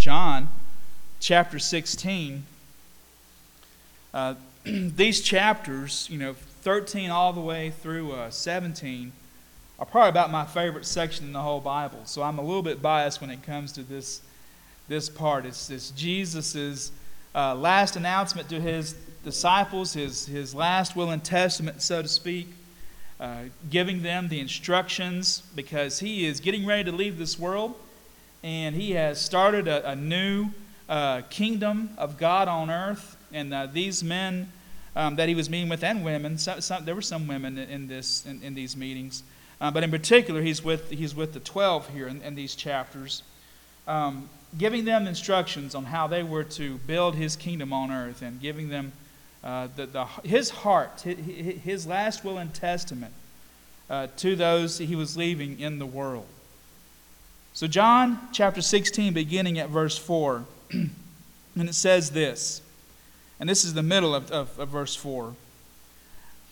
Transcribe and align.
John 0.00 0.48
chapter 1.20 1.58
16. 1.58 2.44
Uh, 4.14 4.34
these 4.64 5.20
chapters, 5.20 6.08
you 6.10 6.18
know, 6.18 6.32
13 6.62 7.10
all 7.10 7.34
the 7.34 7.40
way 7.42 7.68
through 7.68 8.12
uh, 8.12 8.30
17, 8.30 9.12
are 9.78 9.84
probably 9.84 10.08
about 10.08 10.30
my 10.30 10.46
favorite 10.46 10.86
section 10.86 11.26
in 11.26 11.34
the 11.34 11.42
whole 11.42 11.60
Bible. 11.60 12.00
So 12.06 12.22
I'm 12.22 12.38
a 12.38 12.42
little 12.42 12.62
bit 12.62 12.80
biased 12.80 13.20
when 13.20 13.28
it 13.28 13.42
comes 13.42 13.72
to 13.72 13.82
this, 13.82 14.22
this 14.88 15.10
part. 15.10 15.44
It's, 15.44 15.68
it's 15.68 15.90
Jesus' 15.90 16.92
uh, 17.34 17.54
last 17.54 17.94
announcement 17.94 18.48
to 18.48 18.58
his 18.58 18.94
disciples, 19.22 19.92
his, 19.92 20.24
his 20.24 20.54
last 20.54 20.96
will 20.96 21.10
and 21.10 21.22
testament, 21.22 21.82
so 21.82 22.00
to 22.00 22.08
speak, 22.08 22.48
uh, 23.20 23.42
giving 23.68 24.02
them 24.02 24.28
the 24.28 24.40
instructions 24.40 25.42
because 25.54 25.98
he 25.98 26.24
is 26.24 26.40
getting 26.40 26.64
ready 26.64 26.84
to 26.84 26.92
leave 26.92 27.18
this 27.18 27.38
world 27.38 27.74
and 28.42 28.74
he 28.74 28.92
has 28.92 29.20
started 29.20 29.68
a, 29.68 29.90
a 29.90 29.96
new 29.96 30.50
uh, 30.88 31.22
kingdom 31.30 31.90
of 31.98 32.18
God 32.18 32.48
on 32.48 32.70
earth. 32.70 33.16
And 33.32 33.54
uh, 33.54 33.66
these 33.66 34.02
men 34.02 34.50
um, 34.96 35.16
that 35.16 35.28
he 35.28 35.34
was 35.34 35.48
meeting 35.48 35.68
with 35.68 35.84
and 35.84 36.04
women, 36.04 36.38
some, 36.38 36.60
some, 36.60 36.84
there 36.84 36.94
were 36.94 37.02
some 37.02 37.26
women 37.26 37.58
in, 37.58 37.86
this, 37.86 38.26
in, 38.26 38.42
in 38.42 38.54
these 38.54 38.76
meetings, 38.76 39.22
uh, 39.60 39.70
but 39.70 39.84
in 39.84 39.90
particular, 39.90 40.40
he's 40.40 40.64
with, 40.64 40.90
he's 40.90 41.14
with 41.14 41.32
the 41.32 41.40
12 41.40 41.90
here 41.90 42.08
in, 42.08 42.22
in 42.22 42.34
these 42.34 42.54
chapters. 42.54 43.22
Um, 43.86 44.28
giving 44.58 44.84
them 44.84 45.06
instructions 45.06 45.74
on 45.74 45.84
how 45.84 46.06
they 46.06 46.22
were 46.22 46.44
to 46.44 46.78
build 46.78 47.14
his 47.14 47.36
kingdom 47.36 47.72
on 47.72 47.90
earth 47.90 48.22
and 48.22 48.40
giving 48.40 48.68
them 48.68 48.92
uh, 49.44 49.68
the, 49.76 49.86
the, 49.86 50.04
his 50.24 50.50
heart, 50.50 51.00
his 51.02 51.86
last 51.86 52.24
will 52.24 52.38
and 52.38 52.52
testament 52.52 53.12
uh, 53.88 54.08
to 54.16 54.36
those 54.36 54.78
he 54.78 54.96
was 54.96 55.16
leaving 55.16 55.60
in 55.60 55.78
the 55.78 55.86
world. 55.86 56.26
So, 57.60 57.66
John 57.66 58.18
chapter 58.32 58.62
16, 58.62 59.12
beginning 59.12 59.58
at 59.58 59.68
verse 59.68 59.98
4, 59.98 60.46
and 60.70 60.88
it 61.54 61.74
says 61.74 62.12
this, 62.12 62.62
and 63.38 63.46
this 63.46 63.66
is 63.66 63.74
the 63.74 63.82
middle 63.82 64.14
of, 64.14 64.30
of, 64.30 64.58
of 64.58 64.70
verse 64.70 64.96
4. 64.96 65.34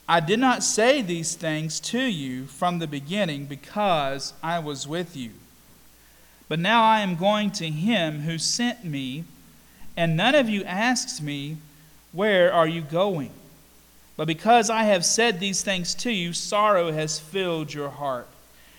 I 0.06 0.20
did 0.20 0.38
not 0.38 0.62
say 0.62 1.00
these 1.00 1.34
things 1.34 1.80
to 1.80 1.98
you 1.98 2.44
from 2.44 2.78
the 2.78 2.86
beginning 2.86 3.46
because 3.46 4.34
I 4.42 4.58
was 4.58 4.86
with 4.86 5.16
you. 5.16 5.30
But 6.46 6.58
now 6.58 6.84
I 6.84 7.00
am 7.00 7.16
going 7.16 7.52
to 7.52 7.70
him 7.70 8.20
who 8.20 8.36
sent 8.36 8.84
me, 8.84 9.24
and 9.96 10.14
none 10.14 10.34
of 10.34 10.50
you 10.50 10.62
asks 10.64 11.22
me, 11.22 11.56
Where 12.12 12.52
are 12.52 12.68
you 12.68 12.82
going? 12.82 13.30
But 14.18 14.26
because 14.26 14.68
I 14.68 14.82
have 14.82 15.06
said 15.06 15.40
these 15.40 15.62
things 15.62 15.94
to 15.94 16.10
you, 16.10 16.34
sorrow 16.34 16.92
has 16.92 17.18
filled 17.18 17.72
your 17.72 17.88
heart. 17.88 18.28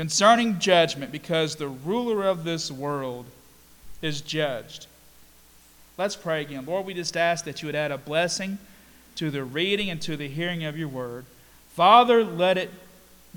Concerning 0.00 0.58
judgment, 0.58 1.12
because 1.12 1.56
the 1.56 1.68
ruler 1.68 2.24
of 2.24 2.42
this 2.42 2.72
world 2.72 3.26
is 4.00 4.22
judged. 4.22 4.86
Let's 5.98 6.16
pray 6.16 6.40
again. 6.40 6.64
Lord, 6.64 6.86
we 6.86 6.94
just 6.94 7.18
ask 7.18 7.44
that 7.44 7.60
you 7.60 7.66
would 7.66 7.74
add 7.74 7.90
a 7.90 7.98
blessing 7.98 8.56
to 9.16 9.30
the 9.30 9.44
reading 9.44 9.90
and 9.90 10.00
to 10.00 10.16
the 10.16 10.26
hearing 10.26 10.64
of 10.64 10.78
your 10.78 10.88
word. 10.88 11.26
Father, 11.74 12.24
let 12.24 12.56
it 12.56 12.70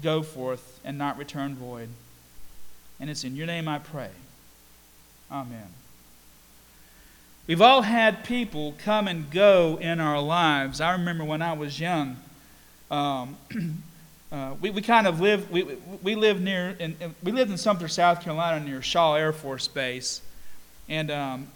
go 0.01 0.23
forth 0.23 0.79
and 0.85 0.97
not 0.97 1.17
return 1.17 1.53
void. 1.53 1.89
And 2.97 3.09
it's 3.09 3.25
in 3.25 3.35
your 3.35 3.45
name 3.45 3.67
I 3.67 3.79
pray. 3.79 4.11
Amen. 5.29 5.67
We've 7.45 7.61
all 7.61 7.81
had 7.81 8.23
people 8.23 8.73
come 8.77 9.09
and 9.09 9.29
go 9.29 9.77
in 9.81 9.99
our 9.99 10.21
lives. 10.21 10.79
I 10.79 10.93
remember 10.93 11.25
when 11.25 11.41
I 11.41 11.51
was 11.51 11.77
young, 11.77 12.15
um, 12.89 13.35
uh, 14.33 14.55
we, 14.59 14.71
we 14.71 14.81
kind 14.81 15.05
of 15.05 15.21
lived, 15.21 15.51
we, 15.51 15.63
we 16.01 16.15
lived 16.15 16.41
near, 16.41 16.75
in, 16.79 16.95
we 17.23 17.31
lived 17.31 17.51
in 17.51 17.57
Sumter, 17.57 17.87
South 17.87 18.21
Carolina 18.21 18.65
near 18.65 18.81
Shaw 18.81 19.15
Air 19.15 19.31
Force 19.31 19.67
Base. 19.67 20.21
And 20.89 21.11
um, 21.11 21.47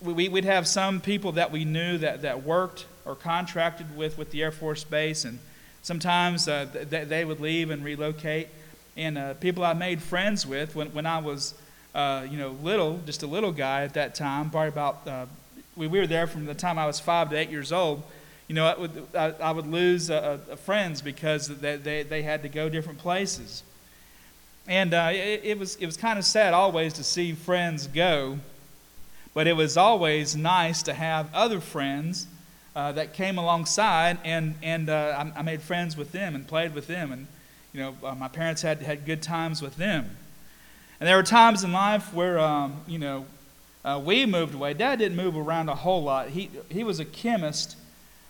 we, 0.00 0.28
would 0.28 0.44
have 0.44 0.66
some 0.66 1.00
people 1.00 1.32
that 1.32 1.52
we 1.52 1.64
knew 1.64 1.98
that, 1.98 2.22
that 2.22 2.42
worked 2.42 2.86
or 3.04 3.14
contracted 3.14 3.96
with, 3.96 4.18
with 4.18 4.32
the 4.32 4.42
Air 4.42 4.50
Force 4.50 4.82
Base. 4.82 5.24
And 5.24 5.38
sometimes 5.82 6.48
uh, 6.48 6.66
th- 6.90 7.08
they 7.08 7.24
would 7.24 7.40
leave 7.40 7.70
and 7.70 7.84
relocate 7.84 8.48
and 8.96 9.18
uh, 9.18 9.34
people 9.34 9.62
I 9.62 9.74
made 9.74 10.02
friends 10.02 10.46
with 10.46 10.74
when, 10.74 10.88
when 10.88 11.06
I 11.06 11.18
was, 11.18 11.54
uh, 11.94 12.26
you 12.28 12.38
know, 12.38 12.56
little, 12.62 12.98
just 13.04 13.22
a 13.22 13.26
little 13.26 13.52
guy 13.52 13.82
at 13.82 13.94
that 13.94 14.14
time, 14.14 14.50
probably 14.50 14.68
about, 14.68 15.06
uh, 15.06 15.26
we, 15.76 15.86
we 15.86 15.98
were 15.98 16.06
there 16.06 16.26
from 16.26 16.46
the 16.46 16.54
time 16.54 16.78
I 16.78 16.86
was 16.86 16.98
five 16.98 17.30
to 17.30 17.36
eight 17.36 17.50
years 17.50 17.72
old. 17.72 18.02
You 18.48 18.54
know, 18.54 18.66
I 18.66 18.78
would, 18.78 19.06
I, 19.14 19.34
I 19.40 19.50
would 19.50 19.66
lose 19.66 20.10
uh, 20.10 20.38
uh, 20.50 20.56
friends 20.56 21.02
because 21.02 21.48
they, 21.48 21.76
they, 21.76 22.02
they 22.02 22.22
had 22.22 22.42
to 22.42 22.48
go 22.48 22.68
different 22.68 22.98
places. 22.98 23.62
And 24.68 24.94
uh, 24.94 25.10
it, 25.12 25.40
it 25.44 25.58
was, 25.58 25.76
it 25.76 25.86
was 25.86 25.96
kind 25.96 26.18
of 26.18 26.24
sad 26.24 26.54
always 26.54 26.92
to 26.94 27.04
see 27.04 27.32
friends 27.32 27.86
go, 27.86 28.38
but 29.34 29.46
it 29.46 29.54
was 29.54 29.76
always 29.76 30.36
nice 30.36 30.82
to 30.84 30.94
have 30.94 31.28
other 31.34 31.60
friends 31.60 32.26
that 32.74 33.14
came 33.14 33.38
alongside, 33.38 34.18
and, 34.22 34.54
and 34.62 34.90
I, 34.90 35.32
I 35.34 35.40
made 35.40 35.62
friends 35.62 35.96
with 35.96 36.12
them 36.12 36.34
and 36.34 36.46
played 36.46 36.74
with 36.74 36.86
them. 36.86 37.10
And, 37.10 37.26
you 37.72 37.80
know, 37.80 37.94
uh, 38.04 38.14
my 38.14 38.28
parents 38.28 38.60
had, 38.60 38.82
had 38.82 39.06
good 39.06 39.22
times 39.22 39.62
with 39.62 39.76
them. 39.76 40.10
And 41.00 41.08
there 41.08 41.16
were 41.16 41.22
times 41.22 41.64
in 41.64 41.72
life 41.72 42.12
where, 42.12 42.38
um, 42.38 42.82
you 42.86 42.98
know, 42.98 43.24
uh, 43.84 44.00
we 44.04 44.26
moved 44.26 44.54
away. 44.54 44.74
Dad 44.74 44.98
didn't 44.98 45.16
move 45.16 45.36
around 45.36 45.68
a 45.68 45.74
whole 45.74 46.02
lot. 46.02 46.28
He, 46.28 46.50
he 46.68 46.84
was 46.84 47.00
a 47.00 47.04
chemist 47.04 47.76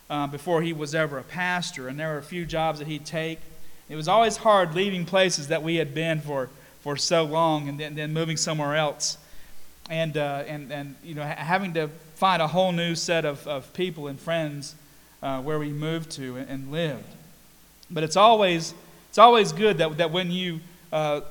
uh, 0.09 0.27
before 0.27 0.63
he 0.63 0.73
was 0.73 0.95
ever 0.95 1.19
a 1.19 1.23
pastor, 1.23 1.89
and 1.89 1.99
there 1.99 2.13
were 2.13 2.19
a 2.19 2.23
few 2.23 2.47
jobs 2.47 2.79
that 2.79 2.89
he'd 2.89 3.05
take. 3.05 3.41
It 3.89 3.97
was 3.97 4.09
always 4.09 4.37
hard 4.37 4.75
leaving 4.75 5.05
places 5.05 5.49
that 5.49 5.63
we 5.63 5.77
had 5.77 5.95
been 5.95 6.21
for, 6.21 6.49
for 6.81 6.97
so 6.97 7.25
long 7.25 7.69
and 7.69 7.79
then, 7.79 7.95
then 7.95 8.13
moving 8.13 8.37
somewhere 8.37 8.77
else. 8.77 9.19
And, 9.89 10.17
uh, 10.17 10.43
and, 10.49 10.73
and, 10.73 10.97
you 11.05 11.15
know, 11.15 11.23
having 11.23 11.75
to 11.75 11.89
find 12.17 12.43
a 12.43 12.49
whole 12.49 12.73
new 12.73 12.97
set 12.97 13.25
of, 13.25 13.47
of 13.47 13.73
people 13.73 14.09
and 14.09 14.19
friends 14.19 14.75
uh, 15.23 15.41
where 15.43 15.61
we 15.61 15.69
moved 15.69 16.11
to 16.13 16.37
and, 16.37 16.49
and 16.49 16.73
lived. 16.73 17.05
But 17.89 18.03
it's 18.03 18.17
always 18.17 18.75
it's 19.17 19.19
always 19.19 19.53
good 19.53 19.79
that, 19.79 19.97
that 19.97 20.11
when 20.11 20.31
you 20.31 20.61
uh, 20.93 21.23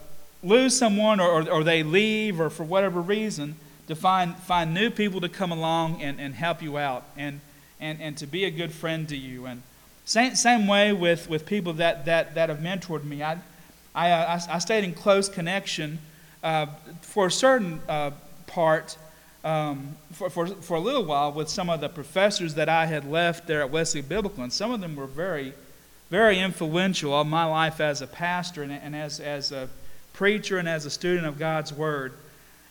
lose 0.42 0.76
someone 0.76 1.20
or, 1.20 1.30
or, 1.30 1.50
or, 1.52 1.64
they 1.64 1.84
leave 1.84 2.40
or 2.40 2.50
for 2.50 2.64
whatever 2.64 3.00
reason, 3.00 3.56
to 3.88 3.96
find, 3.96 4.36
find 4.38 4.74
new 4.74 4.90
people 4.90 5.22
to 5.22 5.30
come 5.30 5.52
along 5.52 6.02
and, 6.02 6.20
and 6.20 6.34
help 6.34 6.64
you 6.64 6.80
out 6.80 7.04
and, 7.16 7.40
and, 7.86 8.02
and 8.02 8.18
to 8.18 8.28
be 8.28 8.46
a 8.46 8.52
good 8.52 8.72
friend 8.72 9.08
to 9.10 9.18
you. 9.18 9.46
And 9.46 9.62
same, 10.06 10.36
same 10.36 10.68
way 10.68 10.94
with, 10.94 11.30
with 11.30 11.46
people 11.46 11.74
that, 11.74 12.06
that, 12.06 12.36
that 12.36 12.50
have 12.50 12.60
mentored 12.60 13.04
me. 13.04 13.24
I, 13.24 13.38
I, 13.94 14.12
uh, 14.12 14.40
I, 14.50 14.56
I 14.56 14.60
stayed 14.60 14.84
in 14.84 14.94
close 14.94 15.30
connection 15.30 16.00
uh, 16.44 16.68
for 17.02 17.28
a 17.28 17.32
certain 17.32 17.82
uh, 17.88 18.12
part 18.48 18.98
um, 19.44 19.96
for, 20.12 20.30
for, 20.30 20.48
for 20.48 20.76
a 20.76 20.80
little 20.80 21.06
while 21.06 21.32
with 21.32 21.50
some 21.50 21.70
of 21.70 21.80
the 21.80 21.90
professors 21.90 22.56
that 22.56 22.68
I 22.68 22.88
had 22.88 23.10
left 23.10 23.46
there 23.46 23.62
at 23.62 23.70
Wesley 23.70 24.02
Biblical, 24.02 24.44
and 24.44 24.52
some 24.52 24.72
of 24.72 24.82
them 24.82 24.96
were 24.96 25.06
very 25.06 25.54
very 26.10 26.40
influential 26.40 27.14
on 27.14 27.28
my 27.28 27.46
life 27.46 27.82
as 27.82 28.02
a 28.02 28.08
pastor 28.08 28.64
and, 28.64 28.72
and 28.72 28.96
as, 28.96 29.20
as 29.20 29.52
a 29.52 29.68
preacher 30.14 30.58
and 30.58 30.70
as 30.70 30.86
a 30.86 30.90
student 30.90 31.26
of 31.26 31.40
God's 31.40 31.74
Word. 31.74 32.14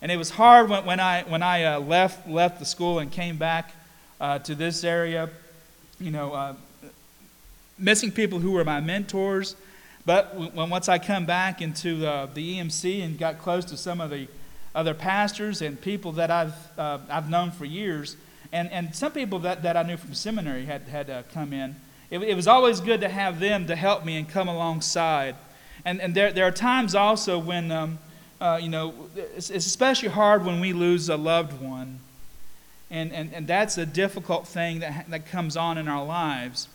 And 0.01 0.13
it 0.13 0.17
was 0.17 0.31
hard 0.31 0.69
when, 0.69 0.85
when 0.85 1.01
I, 1.01 1.23
when 1.25 1.43
I 1.43 1.65
uh, 1.65 1.81
left, 1.81 2.29
left 2.29 2.59
the 2.59 2.65
school 2.65 2.99
and 2.99 3.11
came 3.11 3.37
back 3.37 3.73
uh, 4.21 4.39
to 4.41 4.55
this 4.55 4.85
area, 4.85 5.31
you 6.01 6.11
know, 6.11 6.33
uh, 6.33 6.55
missing 7.79 8.11
people 8.11 8.39
who 8.39 8.53
were 8.53 8.65
my 8.65 8.81
mentors. 8.81 9.57
But 10.07 10.35
when, 10.37 10.71
once 10.71 10.89
I 10.89 10.99
come 10.99 11.25
back 11.25 11.63
into 11.63 11.97
the, 11.97 12.29
the 12.33 12.59
EMC 12.59 13.05
and 13.05 13.19
got 13.19 13.39
close 13.39 13.65
to 13.67 13.77
some 13.77 14.01
of 14.01 14.11
the 14.11 14.29
other 14.75 14.95
pastors 14.95 15.63
and 15.63 15.81
people 15.81 16.13
that 16.13 16.31
I've, 16.31 16.55
uh, 16.79 16.99
I've 17.09 17.31
known 17.31 17.51
for 17.51 17.65
years, 17.65 18.17
and, 18.53 18.71
and 18.71 18.95
some 18.95 19.13
people 19.13 19.41
that, 19.41 19.63
that 19.63 19.77
I 19.77 19.83
knew 19.83 19.97
from 19.97 20.15
seminary 20.15 20.65
had, 20.65 20.83
had 20.83 21.11
uh, 21.11 21.23
come 21.33 21.53
in, 21.53 21.77
it, 22.11 22.23
it 22.23 22.35
was 22.35 22.47
always 22.47 22.81
good 22.81 23.01
to 23.01 23.09
have 23.09 23.41
them 23.41 23.67
to 23.67 23.77
help 23.77 24.05
me 24.05 24.17
and 24.17 24.29
come 24.29 24.49
alongside. 24.49 25.37
And, 25.85 26.01
and 26.01 26.15
there, 26.15 26.33
there 26.33 26.47
are 26.47 26.53
times 26.53 26.95
also 26.95 27.39
when, 27.39 27.73
um, 27.73 27.99
uh, 28.41 28.59
you 28.63 28.69
know, 28.69 28.95
it's, 29.17 29.51
it's 29.51 29.67
especially 29.67 30.09
hard 30.09 30.45
when 30.45 30.61
we 30.61 30.73
lose 30.73 31.09
a 31.09 31.17
loved 31.17 31.61
one. 31.61 31.99
And, 32.95 33.13
and, 33.13 33.35
and 33.35 33.47
that's 33.49 33.77
a 33.77 33.85
difficult 33.85 34.47
thing 34.47 34.79
that, 34.79 35.11
that 35.11 35.27
comes 35.27 35.57
on 35.57 35.79
in 35.79 35.89
our 35.89 36.05
lives. 36.05 36.69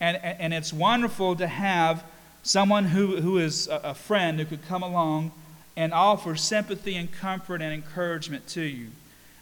And, 0.00 0.16
and 0.16 0.54
it's 0.54 0.72
wonderful 0.72 1.36
to 1.36 1.46
have 1.46 2.02
someone 2.42 2.86
who, 2.86 3.20
who 3.20 3.36
is 3.36 3.68
a, 3.68 3.80
a 3.84 3.94
friend 3.94 4.38
who 4.38 4.46
could 4.46 4.66
come 4.66 4.82
along 4.82 5.30
and 5.76 5.92
offer 5.92 6.36
sympathy 6.36 6.96
and 6.96 7.12
comfort 7.12 7.60
and 7.60 7.74
encouragement 7.74 8.46
to 8.48 8.62
you. 8.62 8.86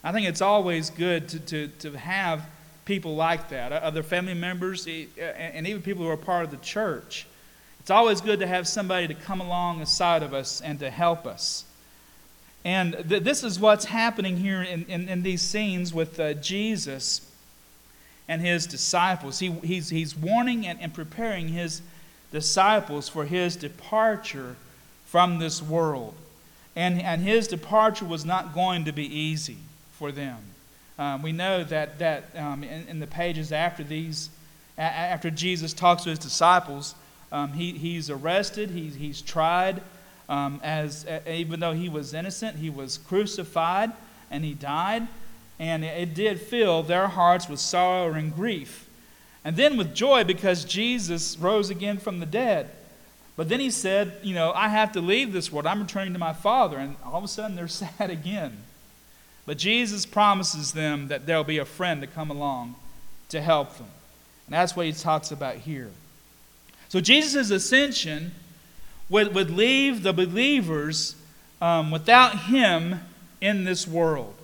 I 0.02 0.11
think 0.11 0.26
it's 0.26 0.43
always 0.43 0.90
good 0.90 1.28
to, 1.28 1.38
to, 1.38 1.69
to 1.69 1.96
have 1.96 2.44
people 2.87 3.14
like 3.14 3.50
that, 3.50 3.70
other 3.70 4.02
family 4.02 4.34
members, 4.34 4.87
and 4.87 5.67
even 5.67 5.81
people 5.81 6.02
who 6.02 6.11
are 6.11 6.17
part 6.17 6.44
of 6.44 6.50
the 6.50 6.56
church. 6.56 7.28
It's 7.78 7.90
always 7.90 8.20
good 8.20 8.40
to 8.40 8.49
have 8.49 8.67
somebody 8.67 9.06
to 9.06 9.14
come 9.14 9.40
alongside 9.40 10.25
of 10.25 10.34
us 10.34 10.61
and 10.61 10.81
to 10.81 10.90
help 10.90 11.25
us. 11.25 11.64
And 12.64 13.04
th- 13.08 13.22
this 13.22 13.44
is 13.44 13.60
what's 13.60 13.86
happening 13.86 14.38
here 14.38 14.62
in, 14.62 14.84
in, 14.86 15.08
in 15.08 15.22
these 15.22 15.42
scenes 15.42 15.94
with 15.94 16.18
uh, 16.18 16.34
Jesus 16.34 17.20
and 18.28 18.42
his 18.42 18.66
disciples. 18.66 19.38
He, 19.38 19.50
he's, 19.50 19.90
he's 19.90 20.16
warning 20.16 20.66
and, 20.66 20.80
and 20.80 20.92
preparing 20.92 21.48
his 21.48 21.82
disciples 22.32 23.08
for 23.08 23.24
his 23.24 23.56
departure 23.56 24.56
from 25.06 25.38
this 25.38 25.62
world. 25.62 26.14
And, 26.74 27.00
and 27.00 27.22
his 27.22 27.48
departure 27.48 28.04
was 28.04 28.24
not 28.24 28.54
going 28.54 28.84
to 28.84 28.92
be 28.92 29.06
easy 29.06 29.56
for 29.92 30.12
them. 30.12 30.36
Um, 30.98 31.22
we 31.22 31.32
know 31.32 31.64
that, 31.64 31.98
that 31.98 32.24
um, 32.36 32.64
in, 32.64 32.86
in, 32.88 33.00
the 33.00 33.06
pages 33.06 33.52
after 33.52 33.84
these, 33.84 34.30
after 34.78 35.30
Jesus 35.30 35.72
talks 35.72 36.04
to 36.04 36.10
his 36.10 36.18
disciples, 36.18 36.94
um, 37.32 37.52
he, 37.52 37.72
he's 37.72 38.08
arrested, 38.08 38.70
he's, 38.70 38.94
he's 38.94 39.20
tried, 39.20 39.82
um, 40.28 40.61
as 40.62 41.06
even 41.26 41.61
though 41.61 41.73
he 41.73 41.88
was 41.88 42.14
innocent, 42.14 42.56
he 42.56 42.70
was 42.70 42.99
crucified 42.99 43.93
and 44.31 44.44
he 44.44 44.55
died, 44.55 45.06
and 45.58 45.84
it 45.84 46.14
did 46.14 46.40
fill 46.40 46.82
their 46.82 47.08
hearts 47.08 47.49
with 47.49 47.61
sorrow 47.61 48.12
and 48.12 48.34
grief, 48.34 48.88
and 49.44 49.56
then 49.56 49.76
with 49.76 49.94
joy 49.94 50.25
because 50.25 50.64
Jesus 50.64 51.38
rose 51.38 51.70
again 51.70 51.99
from 51.99 52.19
the 52.19 52.26
dead. 52.26 52.70
But 53.37 53.50
then 53.50 53.61
he 53.61 53.70
said, 53.70 54.14
You 54.23 54.34
know, 54.34 54.52
I 54.52 54.69
have 54.69 54.93
to 54.93 55.00
leave 55.00 55.32
this 55.32 55.52
world. 55.52 55.67
I'm 55.67 55.82
returning 55.82 56.14
to 56.14 56.19
my 56.19 56.32
Father. 56.32 56.78
And 56.78 56.96
all 57.05 57.17
of 57.17 57.25
a 57.25 57.28
sudden 57.28 57.55
they're 57.55 57.69
sad 57.69 58.11
again. 58.11 58.56
But 59.44 59.58
Jesus 59.58 60.05
promises 60.05 60.73
them 60.73 61.08
that 61.08 61.26
there'll 61.26 61.44
be 61.44 61.58
a 61.58 61.64
friend 61.64 62.00
to 62.00 62.06
come 62.06 62.31
along 62.31 62.75
to 63.28 63.40
help 63.40 63.76
them. 63.76 63.87
And 64.46 64.55
that's 64.55 64.75
what 64.75 64.87
he 64.87 64.93
talks 64.93 65.31
about 65.31 65.56
here. 65.56 65.90
So 66.88 67.00
Jesus' 67.00 67.50
ascension 67.50 68.32
would, 69.08 69.34
would 69.34 69.50
leave 69.50 70.02
the 70.02 70.12
believers 70.12 71.16
um, 71.60 71.90
without 71.90 72.40
him 72.44 73.00
in 73.40 73.64
this 73.64 73.86
world. 73.86 74.34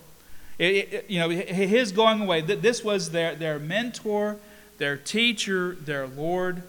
It, 0.58 0.92
it, 0.92 1.10
you 1.10 1.18
know, 1.18 1.28
his 1.28 1.92
going 1.92 2.20
away, 2.20 2.40
this 2.40 2.84
was 2.84 3.10
their, 3.10 3.34
their 3.34 3.58
mentor, 3.58 4.36
their 4.78 4.96
teacher, 4.96 5.76
their 5.80 6.06
Lord. 6.06 6.62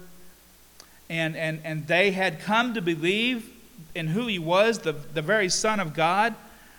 And, 1.10 1.36
and, 1.36 1.60
and 1.64 1.88
they 1.88 2.12
had 2.12 2.40
come 2.40 2.74
to 2.74 2.82
believe 2.82 3.50
in 3.94 4.08
who 4.08 4.28
he 4.28 4.40
was, 4.40 4.80
the, 4.80 4.94
the 4.94 5.22
very 5.22 5.50
Son 5.50 5.80
of 5.80 5.94
God, 5.94 6.34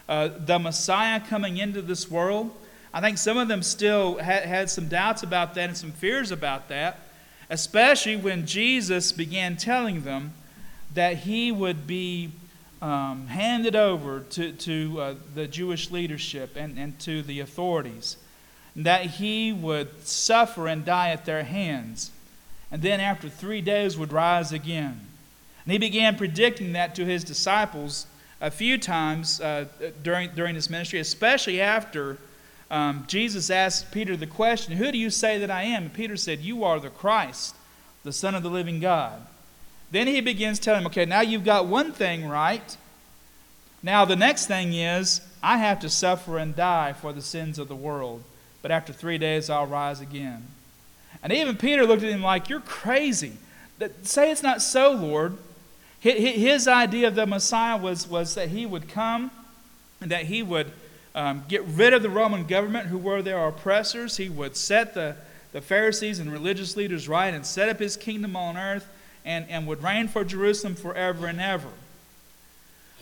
uh, 0.08 0.28
the 0.36 0.58
Messiah 0.58 1.20
coming 1.20 1.58
into 1.58 1.80
this 1.82 2.10
world. 2.10 2.50
I 2.92 3.00
think 3.00 3.18
some 3.18 3.38
of 3.38 3.48
them 3.48 3.62
still 3.62 4.18
had, 4.18 4.44
had 4.44 4.70
some 4.70 4.88
doubts 4.88 5.22
about 5.22 5.54
that 5.54 5.68
and 5.68 5.76
some 5.76 5.92
fears 5.92 6.30
about 6.30 6.68
that, 6.68 7.00
especially 7.50 8.16
when 8.16 8.46
Jesus 8.46 9.12
began 9.12 9.56
telling 9.56 10.02
them 10.02 10.32
that 10.94 11.18
he 11.18 11.52
would 11.52 11.86
be 11.86 12.30
um, 12.80 13.26
handed 13.28 13.74
over 13.76 14.20
to, 14.20 14.52
to 14.52 15.00
uh, 15.00 15.14
the 15.34 15.46
Jewish 15.46 15.90
leadership 15.90 16.56
and, 16.56 16.78
and 16.78 16.98
to 17.00 17.22
the 17.22 17.40
authorities, 17.40 18.16
that 18.76 19.06
he 19.06 19.52
would 19.52 20.06
suffer 20.06 20.66
and 20.66 20.84
die 20.84 21.10
at 21.10 21.24
their 21.24 21.44
hands, 21.44 22.10
and 22.70 22.82
then 22.82 23.00
after 23.00 23.28
three 23.28 23.60
days 23.60 23.96
would 23.96 24.12
rise 24.12 24.52
again. 24.52 25.00
And 25.64 25.72
he 25.72 25.78
began 25.78 26.16
predicting 26.16 26.72
that 26.72 26.94
to 26.96 27.04
his 27.04 27.24
disciples 27.24 28.06
a 28.40 28.50
few 28.50 28.76
times 28.76 29.40
uh, 29.40 29.66
during, 30.02 30.30
during 30.34 30.54
his 30.54 30.68
ministry, 30.68 30.98
especially 30.98 31.60
after 31.60 32.18
um, 32.70 33.04
Jesus 33.06 33.50
asked 33.50 33.92
Peter 33.92 34.16
the 34.16 34.26
question, 34.26 34.76
Who 34.76 34.90
do 34.92 34.98
you 34.98 35.08
say 35.08 35.38
that 35.38 35.50
I 35.50 35.62
am? 35.62 35.84
And 35.84 35.92
Peter 35.92 36.16
said, 36.16 36.40
You 36.40 36.64
are 36.64 36.80
the 36.80 36.90
Christ, 36.90 37.54
the 38.02 38.12
Son 38.12 38.34
of 38.34 38.42
the 38.42 38.50
living 38.50 38.80
God. 38.80 39.24
Then 39.90 40.06
he 40.06 40.20
begins 40.20 40.58
telling 40.58 40.82
him, 40.82 40.86
okay, 40.86 41.04
now 41.04 41.20
you've 41.20 41.44
got 41.44 41.66
one 41.66 41.92
thing 41.92 42.28
right. 42.28 42.76
Now 43.82 44.04
the 44.04 44.16
next 44.16 44.46
thing 44.46 44.72
is, 44.72 45.20
I 45.42 45.58
have 45.58 45.80
to 45.80 45.90
suffer 45.90 46.38
and 46.38 46.56
die 46.56 46.94
for 46.94 47.12
the 47.12 47.20
sins 47.20 47.58
of 47.58 47.68
the 47.68 47.76
world. 47.76 48.24
But 48.62 48.70
after 48.70 48.92
three 48.92 49.18
days, 49.18 49.50
I'll 49.50 49.66
rise 49.66 50.00
again. 50.00 50.46
And 51.22 51.32
even 51.32 51.56
Peter 51.56 51.86
looked 51.86 52.02
at 52.02 52.10
him 52.10 52.22
like, 52.22 52.48
You're 52.48 52.60
crazy. 52.60 53.34
Say 54.02 54.30
it's 54.30 54.42
not 54.42 54.62
so, 54.62 54.92
Lord. 54.92 55.36
His 56.00 56.68
idea 56.68 57.08
of 57.08 57.14
the 57.14 57.26
Messiah 57.26 57.76
was, 57.78 58.08
was 58.08 58.34
that 58.34 58.48
he 58.48 58.66
would 58.66 58.88
come 58.88 59.30
and 60.00 60.10
that 60.10 60.24
he 60.24 60.42
would 60.42 60.70
um, 61.14 61.44
get 61.48 61.62
rid 61.64 61.94
of 61.94 62.02
the 62.02 62.10
Roman 62.10 62.44
government 62.46 62.88
who 62.88 62.98
were 62.98 63.22
their 63.22 63.46
oppressors. 63.46 64.18
He 64.18 64.28
would 64.28 64.56
set 64.56 64.94
the, 64.94 65.16
the 65.52 65.62
Pharisees 65.62 66.18
and 66.18 66.30
religious 66.30 66.76
leaders 66.76 67.08
right 67.08 67.32
and 67.32 67.46
set 67.46 67.68
up 67.68 67.78
his 67.78 67.96
kingdom 67.96 68.36
on 68.36 68.56
earth 68.56 68.86
and, 69.24 69.46
and 69.48 69.66
would 69.66 69.82
reign 69.82 70.08
for 70.08 70.24
Jerusalem 70.24 70.74
forever 70.74 71.26
and 71.26 71.40
ever. 71.40 71.68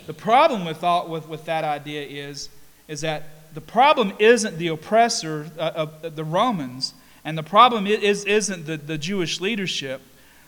The 0.06 0.14
problem 0.14 0.64
with, 0.64 0.82
all, 0.82 1.08
with, 1.08 1.28
with 1.28 1.44
that 1.44 1.64
idea 1.64 2.02
is, 2.02 2.48
is 2.88 3.02
that 3.02 3.54
the 3.54 3.60
problem 3.60 4.12
isn't 4.18 4.58
the 4.58 4.68
oppressor 4.68 5.50
uh, 5.58 5.72
of 5.74 6.16
the 6.16 6.24
Romans, 6.24 6.94
and 7.24 7.36
the 7.36 7.42
problem 7.42 7.86
is, 7.86 8.24
isn't 8.24 8.66
the, 8.66 8.76
the 8.76 8.98
Jewish 8.98 9.40
leadership. 9.40 10.00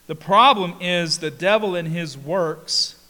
The 0.07 0.15
problem 0.15 0.75
is 0.81 1.19
the 1.19 1.31
devil 1.31 1.75
and 1.75 1.89
his 1.89 2.17
works 2.17 3.01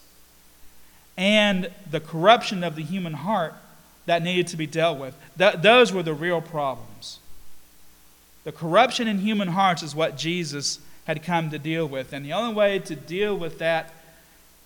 and 1.16 1.70
the 1.90 2.00
corruption 2.00 2.64
of 2.64 2.76
the 2.76 2.82
human 2.82 3.14
heart 3.14 3.54
that 4.06 4.22
needed 4.22 4.48
to 4.48 4.56
be 4.56 4.66
dealt 4.66 4.98
with. 4.98 5.16
Th- 5.38 5.54
those 5.54 5.92
were 5.92 6.02
the 6.02 6.14
real 6.14 6.40
problems. 6.40 7.18
The 8.44 8.52
corruption 8.52 9.08
in 9.08 9.18
human 9.18 9.48
hearts 9.48 9.82
is 9.82 9.94
what 9.94 10.16
Jesus 10.18 10.78
had 11.04 11.22
come 11.22 11.50
to 11.50 11.58
deal 11.58 11.86
with. 11.86 12.12
And 12.12 12.24
the 12.24 12.32
only 12.32 12.54
way 12.54 12.78
to 12.80 12.96
deal 12.96 13.36
with 13.36 13.58
that 13.58 13.92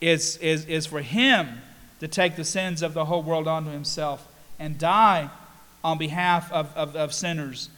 is, 0.00 0.36
is, 0.38 0.64
is 0.66 0.86
for 0.86 1.00
him 1.00 1.62
to 2.00 2.08
take 2.08 2.36
the 2.36 2.44
sins 2.44 2.82
of 2.82 2.94
the 2.94 3.06
whole 3.06 3.22
world 3.22 3.48
onto 3.48 3.70
himself 3.70 4.26
and 4.58 4.78
die 4.78 5.30
on 5.82 5.98
behalf 5.98 6.50
of, 6.52 6.74
of, 6.76 6.94
of 6.96 7.12
sinners 7.12 7.68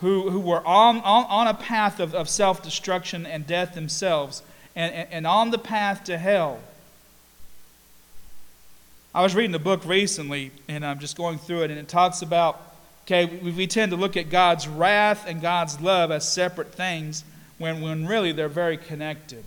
who, 0.00 0.30
who 0.30 0.40
were 0.40 0.66
on, 0.66 0.98
on, 0.98 1.24
on 1.28 1.46
a 1.46 1.54
path 1.54 2.00
of, 2.00 2.14
of 2.14 2.28
self 2.28 2.62
destruction 2.62 3.24
and 3.24 3.46
death 3.46 3.74
themselves 3.74 4.42
and, 4.74 4.92
and, 4.92 5.08
and 5.12 5.26
on 5.26 5.50
the 5.50 5.58
path 5.58 6.04
to 6.04 6.18
hell. 6.18 6.60
I 9.14 9.22
was 9.22 9.34
reading 9.34 9.54
a 9.54 9.60
book 9.60 9.84
recently 9.84 10.50
and 10.68 10.84
I'm 10.84 10.98
just 10.98 11.16
going 11.16 11.38
through 11.38 11.62
it, 11.62 11.70
and 11.70 11.78
it 11.78 11.88
talks 11.88 12.22
about 12.22 12.60
okay, 13.04 13.26
we, 13.26 13.52
we 13.52 13.66
tend 13.66 13.90
to 13.92 13.96
look 13.96 14.16
at 14.16 14.28
God's 14.30 14.68
wrath 14.68 15.26
and 15.26 15.40
God's 15.40 15.80
love 15.80 16.10
as 16.10 16.28
separate 16.28 16.72
things 16.72 17.24
when, 17.62 17.80
when 17.80 18.06
really 18.06 18.32
they're 18.32 18.48
very 18.48 18.76
connected. 18.76 19.44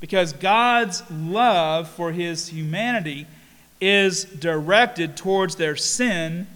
Because 0.00 0.32
God's 0.32 1.02
love 1.10 1.88
for 1.88 2.12
his 2.12 2.48
humanity 2.48 3.26
is 3.80 4.24
directed 4.24 5.16
towards 5.16 5.56
their 5.56 5.76
sin 5.76 6.46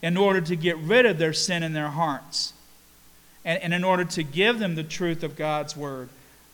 in 0.00 0.16
order 0.16 0.40
to 0.40 0.56
get 0.56 0.76
rid 0.78 1.04
of 1.04 1.18
their 1.18 1.32
sin 1.32 1.62
in 1.62 1.72
their 1.72 1.88
hearts 1.88 2.52
and, 3.44 3.62
and 3.62 3.74
in 3.74 3.84
order 3.84 4.04
to 4.04 4.22
give 4.22 4.58
them 4.58 4.74
the 4.74 4.84
truth 4.84 5.22
of 5.22 5.36
God's 5.36 5.76
word. 5.76 6.08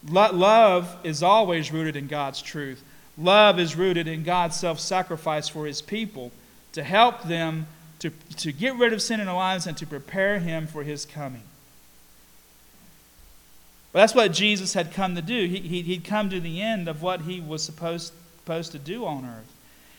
Lo- 0.08 0.32
love 0.32 0.96
is 1.04 1.22
always 1.22 1.70
rooted 1.70 1.94
in 1.94 2.06
God's 2.06 2.42
truth. 2.42 2.82
Love 3.16 3.58
is 3.58 3.76
rooted 3.76 4.08
in 4.08 4.22
God's 4.22 4.56
self 4.56 4.80
sacrifice 4.80 5.48
for 5.48 5.66
his 5.66 5.82
people 5.82 6.32
to 6.72 6.82
help 6.82 7.24
them 7.24 7.66
to, 7.98 8.10
to 8.36 8.52
get 8.52 8.76
rid 8.76 8.92
of 8.92 9.02
sin 9.02 9.20
in 9.20 9.26
their 9.26 9.34
lives 9.34 9.66
and 9.66 9.76
to 9.76 9.86
prepare 9.86 10.38
him 10.38 10.66
for 10.66 10.82
his 10.82 11.04
coming. 11.04 11.42
Well, 13.92 14.02
that's 14.02 14.14
what 14.14 14.32
Jesus 14.32 14.74
had 14.74 14.92
come 14.92 15.14
to 15.14 15.22
do. 15.22 15.46
He, 15.46 15.60
he, 15.60 15.82
he'd 15.82 16.04
come 16.04 16.28
to 16.30 16.40
the 16.40 16.60
end 16.60 16.88
of 16.88 17.02
what 17.02 17.22
he 17.22 17.40
was 17.40 17.62
supposed, 17.62 18.12
supposed 18.40 18.72
to 18.72 18.78
do 18.78 19.06
on 19.06 19.24
earth. 19.24 19.50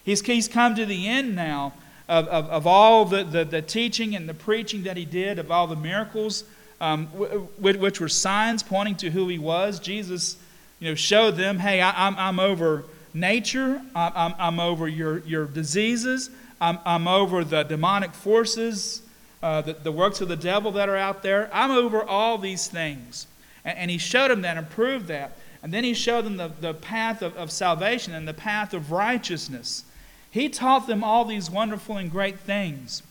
He's, 0.04 0.22
he's 0.22 0.48
come 0.48 0.76
to 0.76 0.86
the 0.86 1.08
end 1.08 1.36
now 1.36 1.74
of, 2.08 2.28
of, 2.28 2.46
of 2.50 2.68
all 2.68 3.06
the, 3.06 3.24
the, 3.24 3.46
the 3.46 3.62
teaching 3.62 4.16
and 4.16 4.30
the 4.30 4.34
preaching 4.34 4.84
that 4.84 4.98
he 4.98 5.06
did, 5.06 5.40
of 5.40 5.52
all 5.52 5.68
the 5.68 5.76
miracles, 5.76 6.44
um, 6.82 7.08
which 7.08 8.00
were 8.00 8.10
signs 8.10 8.64
pointing 8.64 8.96
to 8.98 9.10
who 9.10 9.28
he 9.28 9.40
was. 9.40 9.80
Jesus 9.80 10.38
you 10.80 10.90
know, 10.90 10.96
showed 10.96 11.36
them, 11.36 11.60
hey, 11.60 11.82
I, 11.82 11.90
am 11.90 12.16
I'm, 12.16 12.20
I'm 12.20 12.40
over 12.40 12.86
nature, 13.14 13.82
I'm, 13.96 14.34
I'm 14.38 14.60
over 14.60 14.88
your, 14.88 15.20
your 15.20 15.46
diseases, 15.46 16.30
I'm, 16.62 16.80
I'm 16.86 17.08
over 17.08 17.44
the 17.44 17.64
demonic 17.64 18.14
forces, 18.14 19.02
uh, 19.42 19.62
the, 19.62 19.74
the 19.74 19.92
works 19.92 20.22
of 20.22 20.28
the 20.28 20.36
devil 20.36 20.72
that 20.74 20.90
are 20.90 20.98
out 20.98 21.24
there. 21.24 21.50
I'm 21.54 21.72
over 21.72 22.04
all 22.04 22.38
these 22.38 22.68
things. 22.68 23.28
And, 23.64 23.78
and 23.78 23.92
he 23.92 23.98
showed 23.98 24.30
them 24.30 24.42
that 24.42 24.58
and 24.58 24.70
proved 24.70 25.08
that. 25.08 25.38
And 25.62 25.74
then 25.74 25.84
he 25.84 25.94
showed 25.94 26.26
them 26.26 26.38
the, 26.38 26.52
the 26.60 26.74
path 26.74 27.22
of, 27.22 27.36
of 27.36 27.52
salvation 27.52 28.14
and 28.14 28.28
the 28.28 28.34
path 28.34 28.74
of 28.74 28.92
righteousness. 28.92 29.84
He 30.32 30.48
taught 30.50 30.88
them 30.88 31.04
all 31.04 31.26
these 31.26 31.50
wonderful 31.50 31.98
and 31.98 32.10
great 32.10 32.40
things. 32.40 33.04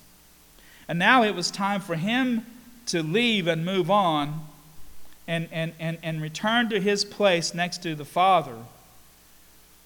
And 0.88 0.99
now 0.99 1.23
it 1.23 1.35
was 1.35 1.50
time 1.50 1.81
for 1.81 1.97
him 1.97 2.47
to 2.87 3.02
leave 3.02 3.47
and 3.47 3.64
move 3.64 3.90
on 3.90 4.47
and, 5.26 5.49
and, 5.52 5.73
and, 5.78 5.99
and 6.02 6.23
return 6.23 6.71
to 6.71 6.81
his 6.81 7.05
place 7.05 7.52
next 7.52 7.83
to 7.83 7.95
the 7.95 8.05
Father. 8.05 8.57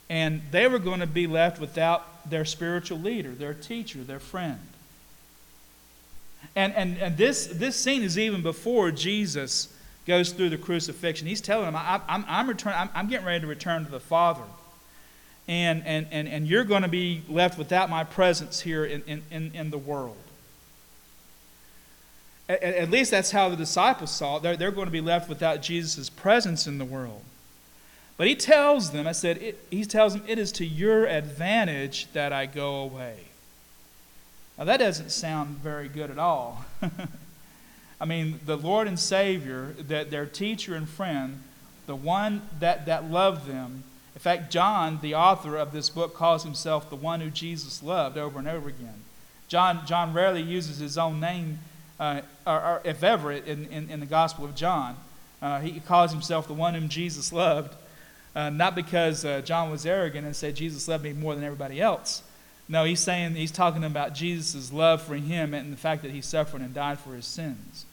And 0.09 0.43
they 0.51 0.69
were 0.69 0.79
going 0.79 1.01
to 1.01 1.07
be 1.07 1.27
left 1.27 1.61
without 1.61 2.31
their 2.31 2.45
spiritual 2.45 2.99
leader, 2.99 3.31
their 3.31 3.55
teacher, 3.55 4.05
their 4.05 4.21
friend. 4.21 4.61
And, 6.55 6.75
and, 6.75 6.99
and 6.99 7.17
this, 7.17 7.47
this 7.47 7.77
scene 7.77 8.03
is 8.03 8.19
even 8.19 8.43
before 8.43 8.91
Jesus 8.91 9.72
goes 10.07 10.33
through 10.33 10.51
the 10.51 10.59
crucifixion. 10.59 11.27
He's 11.27 11.41
telling 11.41 11.67
them, 11.67 11.77
I, 11.77 12.01
I'm, 12.09 12.25
I'm, 12.29 12.49
return, 12.49 12.75
I'm, 12.77 12.91
I'm 12.95 13.09
getting 13.09 13.27
ready 13.27 13.41
to 13.41 13.47
return 13.47 13.85
to 13.85 13.91
the 13.91 14.01
Father. 14.01 14.43
And, 15.49 15.83
and, 15.87 16.07
and, 16.11 16.29
and 16.29 16.47
you're 16.47 16.65
going 16.65 16.83
to 16.83 16.89
be 16.89 17.23
left 17.29 17.59
without 17.59 17.91
my 17.91 18.05
presence 18.05 18.61
here 18.61 18.85
in, 18.85 19.03
in, 19.07 19.23
in, 19.31 19.53
in 19.55 19.71
the 19.71 19.79
world. 19.79 20.17
At, 22.49 22.63
at, 22.63 22.91
least 22.91 23.11
that's 23.11 23.31
how 23.31 23.49
the 23.49 23.57
disciples 23.57 24.11
saw 24.11 24.37
it. 24.37 24.43
They're, 24.43 24.57
they're 24.57 24.71
going 24.71 24.87
to 24.87 24.93
be 24.93 25.01
left 25.01 25.29
without 25.29 25.63
Jesus' 25.63 26.11
presence 26.11 26.67
in 26.67 26.79
the 26.79 26.85
world. 26.85 27.23
But 28.17 28.27
he 28.27 28.35
tells 28.35 28.91
them, 28.93 29.07
I 29.07 29.13
said, 29.13 29.39
it, 29.39 29.59
he 29.71 29.85
tells 29.85 30.15
them, 30.15 30.23
it 30.29 30.39
is 30.39 30.53
to 30.53 30.67
your 30.67 31.07
advantage 31.07 32.13
that 32.13 32.33
I 32.33 32.47
go 32.47 32.77
away. 32.77 33.17
Now, 34.59 34.65
that 34.65 34.77
doesn't 34.79 35.11
sound 35.11 35.59
very 35.59 35.89
good 35.89 36.11
at 36.11 36.19
all. 36.19 36.65
I 38.03 38.05
mean, 38.05 38.41
the 38.45 38.57
Lord 38.57 38.89
and 38.89 38.99
Savior, 38.99 39.77
that 39.79 40.11
their 40.11 40.27
teacher 40.27 40.75
and 40.75 40.89
friend, 40.89 41.41
the 41.87 41.95
one 41.95 42.43
that, 42.59 42.87
that 42.87 43.09
loved 43.09 43.47
them. 43.47 43.85
In 44.17 44.21
fact, 44.21 44.51
John, 44.51 44.99
the 45.01 45.15
author 45.15 45.57
of 45.57 45.71
this 45.71 45.89
book, 45.89 46.13
calls 46.13 46.43
himself 46.43 46.91
the 46.91 46.97
one 46.97 47.21
who 47.21 47.31
Jesus 47.31 47.81
loved 47.81 48.19
over 48.19 48.41
and 48.41 48.49
over 48.49 48.69
again. 48.69 49.05
John, 49.47 49.87
John 49.87 50.13
rarely 50.13 50.43
uses 50.43 50.79
his 50.79 50.99
own 50.99 51.21
name, 51.21 51.61
uh, 52.01 52.23
or, 52.45 52.61
or, 52.61 52.81
if 52.83 53.05
ever, 53.05 53.31
in, 53.31 53.67
in, 53.67 53.89
in, 53.89 54.01
the 54.01 54.07
Gospel 54.07 54.47
of 54.47 54.57
John. 54.57 54.97
Uh, 55.41 55.61
he 55.61 55.79
calls 55.79 56.11
himself 56.11 56.49
the 56.49 56.55
one 56.55 56.75
whom 56.75 56.89
Jesus 56.89 57.33
loved, 57.33 57.73
uh, 58.35 58.51
not 58.51 58.75
because 58.75 59.25
uh, 59.25 59.43
John 59.43 59.71
was 59.71 59.87
arrogant 59.87 60.27
and 60.27 60.35
said 60.35 60.57
Jesus 60.57 60.89
loved 60.89 61.05
me 61.05 61.13
more 61.13 61.37
than 61.37 61.45
everybody 61.45 61.81
else, 61.81 62.25
no, 62.69 62.85
he's 62.85 63.01
saying 63.01 63.35
he's 63.35 63.51
talking 63.51 63.85
about 63.85 64.15
Jesus' 64.15 64.73
love 64.73 65.03
for 65.03 65.15
him 65.15 65.53
and 65.53 65.73
the 65.73 65.77
fact 65.77 66.03
that 66.03 66.11
he 66.11 66.21
suffered 66.21 66.63
and 66.63 66.73
died 66.73 66.99
for 66.99 67.15
his 67.15 67.27
sins. 67.27 67.87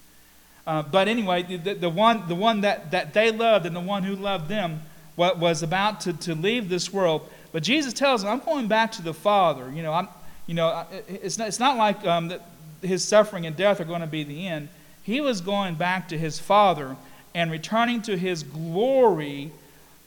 Uh, 0.69 0.83
but 0.83 1.07
anyway, 1.07 1.41
the, 1.41 1.73
the, 1.73 1.89
one, 1.89 2.27
the 2.27 2.35
one 2.35 2.61
that, 2.61 2.91
that 2.91 3.11
they 3.11 3.31
loved 3.31 3.65
and 3.65 3.75
the 3.75 3.79
one 3.79 4.03
who 4.03 4.15
loved 4.15 4.47
them 4.47 4.79
was 5.17 5.63
about 5.63 6.01
to, 6.01 6.13
to 6.13 6.35
leave 6.35 6.69
this 6.69 6.93
world. 6.93 7.27
But 7.51 7.63
Jesus 7.63 7.91
tells 7.91 8.21
them, 8.21 8.31
I'm 8.31 8.45
going 8.45 8.67
back 8.67 8.91
to 8.91 9.01
the 9.01 9.15
Father. 9.15 9.71
You 9.71 9.81
know, 9.81 9.91
I'm, 9.91 10.07
you 10.45 10.53
know 10.53 10.85
it's, 11.07 11.39
not, 11.39 11.47
it's 11.47 11.59
not 11.59 11.75
like 11.75 12.05
um, 12.05 12.27
that 12.27 12.45
his 12.83 13.03
suffering 13.03 13.47
and 13.47 13.55
death 13.55 13.81
are 13.81 13.85
going 13.85 14.01
to 14.01 14.07
be 14.07 14.23
the 14.23 14.47
end. 14.47 14.69
He 15.01 15.21
was 15.21 15.41
going 15.41 15.73
back 15.73 16.07
to 16.09 16.19
his 16.19 16.37
Father 16.37 16.95
and 17.33 17.49
returning 17.49 18.03
to 18.03 18.15
his 18.15 18.43
glory 18.43 19.51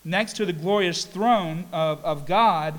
next 0.05 0.35
to 0.35 0.47
the 0.47 0.53
glorious 0.53 1.05
throne 1.05 1.65
of, 1.73 2.05
of 2.05 2.25
God 2.25 2.79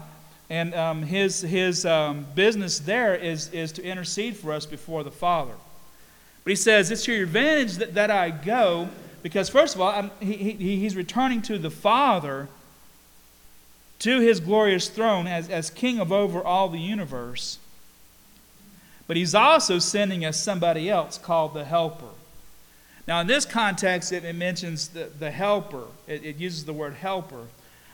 and 0.50 0.74
um, 0.74 1.04
his, 1.04 1.42
his 1.42 1.86
um, 1.86 2.26
business 2.34 2.80
there 2.80 3.14
is, 3.14 3.50
is 3.50 3.74
to 3.74 3.84
intercede 3.84 4.38
for 4.38 4.54
us 4.54 4.66
before 4.66 5.04
the 5.04 5.12
Father. 5.12 5.54
But 6.44 6.52
he 6.52 6.56
says, 6.56 6.92
It's 6.92 7.06
to 7.06 7.14
your 7.14 7.24
advantage 7.24 7.78
that, 7.78 7.94
that 7.94 8.12
I 8.12 8.30
go, 8.30 8.90
because 9.22 9.50
first 9.50 9.76
of 9.76 9.82
all, 9.82 10.10
he, 10.20 10.34
he, 10.34 10.78
he's 10.78 10.96
returning 10.96 11.42
to 11.44 11.58
the 11.58 11.70
Father, 11.70 12.48
to 14.00 14.20
his 14.20 14.40
glorious 14.40 14.90
throne 14.90 15.28
as, 15.28 15.50
as 15.50 15.70
king 15.70 16.00
of 16.00 16.12
over 16.12 16.44
all 16.44 16.68
the 16.68 16.80
universe. 16.80 17.60
But 19.08 19.18
he's 19.18 19.36
also 19.36 19.80
sending 19.80 20.26
us 20.26 20.42
somebody 20.42 20.90
else 20.90 21.18
called 21.18 21.54
the 21.54 21.66
Helper. 21.66 22.10
Now, 23.08 23.20
in 23.20 23.28
this 23.28 23.46
context, 23.46 24.12
it, 24.12 24.24
it 24.24 24.36
mentions 24.36 24.90
the, 24.90 25.10
the 25.20 25.30
helper, 25.30 25.88
it, 26.08 26.24
it 26.24 26.38
uses 26.38 26.64
the 26.64 26.74
word 26.74 26.94
helper. 26.94 27.48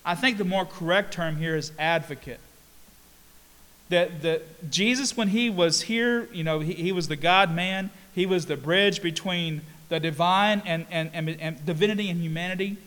I 0.05 0.13
think 0.13 0.37
the 0.37 0.43
more 0.43 0.65
correct 0.65 1.13
term 1.13 1.37
here 1.37 1.55
is 1.55 1.71
advocate 1.79 2.39
that, 3.89 4.21
that 4.21 4.69
Jesus, 4.71 5.17
when 5.17 5.29
he 5.29 5.49
was 5.49 5.81
here, 5.81 6.29
you 6.31 6.43
know, 6.43 6.59
he, 6.59 6.73
he 6.73 6.91
was 6.91 7.07
the 7.07 7.15
God 7.15 7.53
man, 7.53 7.89
he 8.13 8.25
was 8.25 8.45
the 8.45 8.57
bridge 8.57 9.01
between 9.01 9.61
the 9.89 9.99
divine 9.99 10.61
and, 10.65 10.85
and, 10.91 11.09
and, 11.13 11.29
and 11.29 11.65
divinity 11.65 12.09
and 12.09 12.21
humanity 12.21 12.77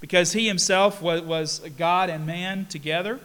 because 0.00 0.32
he 0.32 0.46
himself 0.46 1.00
was, 1.02 1.22
was 1.22 1.60
God 1.76 2.10
and 2.10 2.26
man 2.26 2.66
together. 2.66 3.20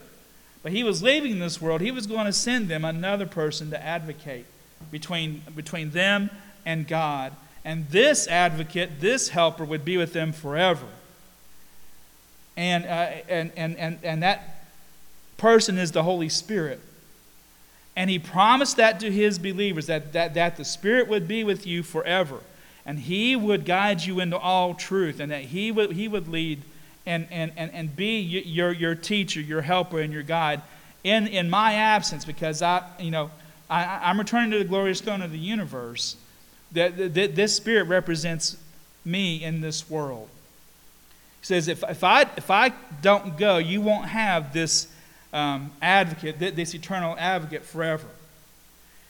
But 0.64 0.72
he 0.72 0.84
was 0.84 1.04
leaving 1.04 1.40
this 1.40 1.62
world. 1.62 1.82
He 1.82 1.92
was 1.92 2.08
going 2.08 2.26
to 2.26 2.34
send 2.34 2.70
them 2.70 2.84
another 2.84 3.26
person 3.26 3.70
to 3.70 3.84
advocate 3.84 4.46
between, 4.90 5.44
between 5.56 5.92
them 5.92 6.30
and 6.66 6.88
God. 6.88 7.34
And 7.64 7.90
this 7.90 8.28
advocate, 8.28 9.00
this 9.00 9.30
helper, 9.30 9.66
would 9.66 9.86
be 9.86 9.98
with 9.98 10.14
them 10.14 10.32
forever. 10.32 10.88
And, 12.58 12.86
uh, 12.86 13.12
and, 13.28 13.52
and, 13.56 13.78
and, 13.78 14.00
and 14.04 14.24
that 14.24 14.68
person 15.38 15.78
is 15.78 15.92
the 15.92 16.04
Holy 16.04 16.30
Spirit. 16.30 16.80
And 17.96 18.10
he 18.10 18.20
promised 18.20 18.78
that 18.78 19.00
to 19.00 19.12
his 19.12 19.40
believers 19.40 19.88
that, 19.88 20.14
that, 20.14 20.34
that 20.34 20.58
the 20.58 20.66
Spirit 20.66 21.08
would 21.08 21.28
be 21.28 21.44
with 21.44 21.66
you 21.66 21.82
forever. 21.82 22.40
And 22.86 23.00
he 23.00 23.36
would 23.36 23.66
guide 23.66 24.04
you 24.04 24.20
into 24.20 24.38
all 24.38 24.74
truth, 24.74 25.20
and 25.20 25.32
that 25.32 25.46
he 25.46 25.72
would, 25.72 25.94
he 25.94 26.08
would 26.08 26.28
lead 26.28 26.62
and, 27.06 27.28
and, 27.32 27.52
and, 27.56 27.72
and 27.74 27.96
be 27.96 28.20
your, 28.20 28.72
your 28.72 28.96
teacher, 28.96 29.40
your 29.40 29.62
helper, 29.62 30.00
and 30.00 30.12
your 30.12 30.24
guide 30.24 30.62
in, 31.06 31.28
in 31.28 31.50
my 31.50 31.76
absence 31.76 32.26
because 32.26 32.62
I, 32.62 32.84
you 33.00 33.12
know, 33.12 33.30
I, 33.70 34.02
I'm 34.04 34.18
returning 34.18 34.52
to 34.52 34.58
the 34.58 34.66
glorious 34.66 35.02
throne 35.02 35.22
of 35.22 35.32
the 35.32 35.38
universe. 35.38 36.18
That, 36.72 37.14
that 37.14 37.36
this 37.36 37.56
Spirit 37.56 37.84
represents 37.84 38.58
me 39.06 39.42
in 39.44 39.62
this 39.62 39.90
world. 39.90 40.28
He 41.42 41.46
says, 41.46 41.68
if, 41.68 41.84
if, 41.88 42.04
I, 42.04 42.22
if 42.36 42.50
I 42.50 42.74
don't 43.02 43.38
go, 43.38 43.60
you 43.60 43.82
won't 43.82 44.08
have 44.08 44.52
this 44.52 44.88
um, 45.36 45.72
advocate, 45.82 46.40
this 46.40 46.74
eternal 46.74 47.16
advocate 47.20 47.64
forever. 47.64 48.08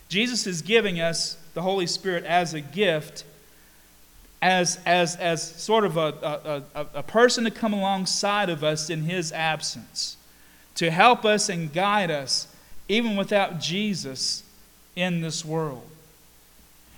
Jesus 0.09 0.47
is 0.47 0.63
giving 0.63 0.99
us 0.99 1.37
the 1.53 1.61
Holy 1.61 1.85
Spirit 1.85 2.25
as 2.25 2.55
a 2.55 2.61
gift, 2.61 3.23
as, 4.41 4.79
as, 4.87 5.15
as 5.17 5.41
sort 5.41 5.85
of 5.85 5.97
a, 5.97 6.63
a, 6.73 6.85
a 6.95 7.03
person 7.03 7.43
to 7.43 7.51
come 7.51 7.73
alongside 7.73 8.49
of 8.49 8.63
us 8.63 8.89
in 8.89 9.03
his 9.03 9.31
absence, 9.31 10.17
to 10.73 10.89
help 10.89 11.25
us 11.25 11.47
and 11.47 11.71
guide 11.71 12.09
us, 12.09 12.47
even 12.89 13.15
without 13.15 13.59
Jesus 13.59 14.43
in 14.95 15.21
this 15.21 15.45
world. 15.45 15.87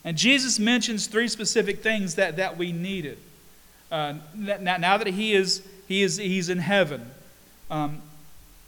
And 0.06 0.18
Jesus 0.18 0.58
mentions 0.58 1.08
three 1.08 1.28
specific 1.28 1.84
things 1.84 2.16
that, 2.16 2.38
that 2.38 2.58
we 2.58 2.72
needed. 2.72 3.18
Uh, 3.92 4.16
now, 4.34 4.78
now 4.78 4.98
that 4.98 5.08
he 5.08 5.34
is, 5.34 5.62
he 5.88 6.02
is 6.02 6.16
he's 6.16 6.48
in 6.48 6.60
heaven, 6.60 7.12
um, 7.70 8.02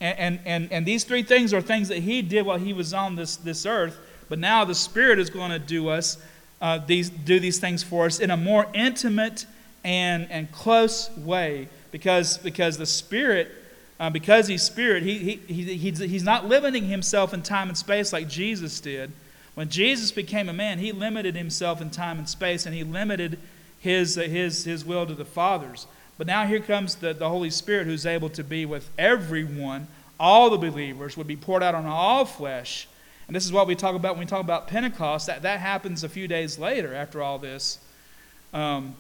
and, 0.01 0.39
and, 0.45 0.71
and 0.71 0.85
these 0.85 1.03
three 1.03 1.23
things 1.23 1.53
are 1.53 1.61
things 1.61 1.89
that 1.89 1.99
he 1.99 2.21
did 2.21 2.45
while 2.45 2.57
he 2.57 2.71
was 2.71 2.93
on 2.93 3.15
this, 3.15 3.35
this 3.35 3.65
earth, 3.65 3.99
but 4.29 4.39
now 4.39 4.63
the 4.63 4.75
Spirit 4.75 5.19
is 5.19 5.29
going 5.29 5.51
to 5.51 5.59
do 5.59 5.89
us 5.89 6.17
uh, 6.61 6.77
these, 6.85 7.09
do 7.09 7.39
these 7.39 7.59
things 7.59 7.83
for 7.83 8.05
us 8.05 8.19
in 8.19 8.31
a 8.31 8.37
more 8.37 8.67
intimate 8.73 9.45
and, 9.83 10.29
and 10.29 10.51
close 10.51 11.09
way 11.17 11.67
because, 11.91 12.37
because 12.37 12.77
the 12.77 12.85
Spirit, 12.85 13.51
uh, 13.99 14.09
because 14.09 14.47
he's 14.47 14.63
Spirit, 14.63 15.03
he, 15.03 15.39
he, 15.47 15.63
he, 15.63 15.91
he's, 15.91 16.23
not 16.23 16.47
limiting 16.47 16.85
himself 16.85 17.33
in 17.33 17.41
time 17.41 17.69
and 17.69 17.77
space 17.77 18.13
like 18.13 18.27
Jesus 18.27 18.79
did. 18.79 19.11
When 19.55 19.69
Jesus 19.69 20.11
became 20.11 20.47
a 20.47 20.53
man, 20.53 20.79
he 20.79 20.91
limited 20.91 21.35
himself 21.35 21.81
in 21.81 21.89
time 21.89 22.17
and 22.17 22.29
space 22.29 22.65
and 22.65 22.75
he 22.75 22.83
limited 22.83 23.39
his, 23.79 24.17
uh, 24.17 24.21
his, 24.21 24.63
his 24.65 24.85
will 24.85 25.05
to 25.05 25.13
the 25.13 25.25
Father's. 25.25 25.87
But 26.19 26.27
now 26.27 26.45
here 26.45 26.59
comes 26.59 26.95
the, 26.95 27.13
the 27.13 27.29
Holy 27.29 27.49
Spirit 27.49 27.87
who's 27.87 28.05
able 28.05 28.29
to 28.31 28.43
be 28.43 28.65
with 28.65 28.89
everyone, 28.99 29.87
all 30.19 30.49
the 30.49 30.57
believers, 30.57 31.15
would 31.15 31.27
be 31.27 31.37
poured 31.37 31.63
out 31.63 31.75
on 31.75 31.85
all 31.85 32.25
flesh. 32.25 32.89
And 33.27 33.35
this 33.35 33.45
is 33.45 33.53
what 33.53 33.67
we 33.67 33.75
talk 33.75 33.95
about 33.95 34.15
when 34.15 34.19
we 34.19 34.25
talk 34.25 34.41
about 34.41 34.67
Pentecost. 34.67 35.27
That, 35.27 35.43
that 35.43 35.61
happens 35.61 36.03
a 36.03 36.09
few 36.09 36.27
days 36.27 36.59
later 36.59 36.93
after 36.93 37.21
all 37.21 37.39
this, 37.39 37.79
um, 38.53 38.95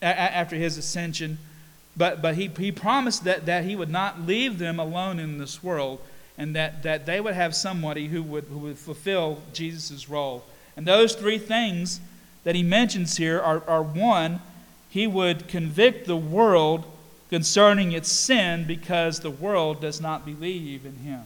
a, 0.00 0.06
after 0.06 0.54
his 0.54 0.78
ascension. 0.78 1.38
But, 1.96 2.22
but 2.22 2.36
he, 2.36 2.46
he 2.56 2.70
promised 2.70 3.24
that, 3.24 3.46
that 3.46 3.64
he 3.64 3.74
would 3.74 3.90
not 3.90 4.20
leave 4.20 4.60
them 4.60 4.78
alone 4.78 5.18
in 5.18 5.38
this 5.38 5.60
world 5.60 6.00
and 6.38 6.54
that, 6.54 6.84
that 6.84 7.04
they 7.04 7.20
would 7.20 7.34
have 7.34 7.52
somebody 7.52 8.06
who 8.06 8.22
would, 8.22 8.44
who 8.44 8.58
would 8.58 8.78
fulfill 8.78 9.42
Jesus' 9.52 10.08
role. 10.08 10.44
And 10.76 10.86
those 10.86 11.16
three 11.16 11.38
things 11.38 12.00
that 12.44 12.54
he 12.54 12.62
mentions 12.62 13.16
here 13.16 13.40
are, 13.40 13.64
are 13.66 13.82
one, 13.82 14.40
he 14.92 15.06
would 15.06 15.48
convict 15.48 16.06
the 16.06 16.16
world 16.16 16.84
concerning 17.30 17.92
its 17.92 18.12
sin 18.12 18.66
because 18.66 19.20
the 19.20 19.30
world 19.30 19.80
does 19.80 20.02
not 20.02 20.26
believe 20.26 20.84
in 20.84 20.96
him. 20.96 21.22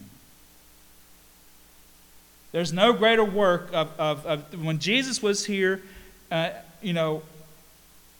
There's 2.52 2.72
no 2.72 2.92
greater 2.92 3.24
work 3.24 3.70
of, 3.72 3.90
of, 3.98 4.24
of 4.24 4.64
when 4.64 4.78
Jesus 4.78 5.20
was 5.20 5.46
here, 5.46 5.82
uh, 6.30 6.50
you 6.80 6.92
know, 6.92 7.22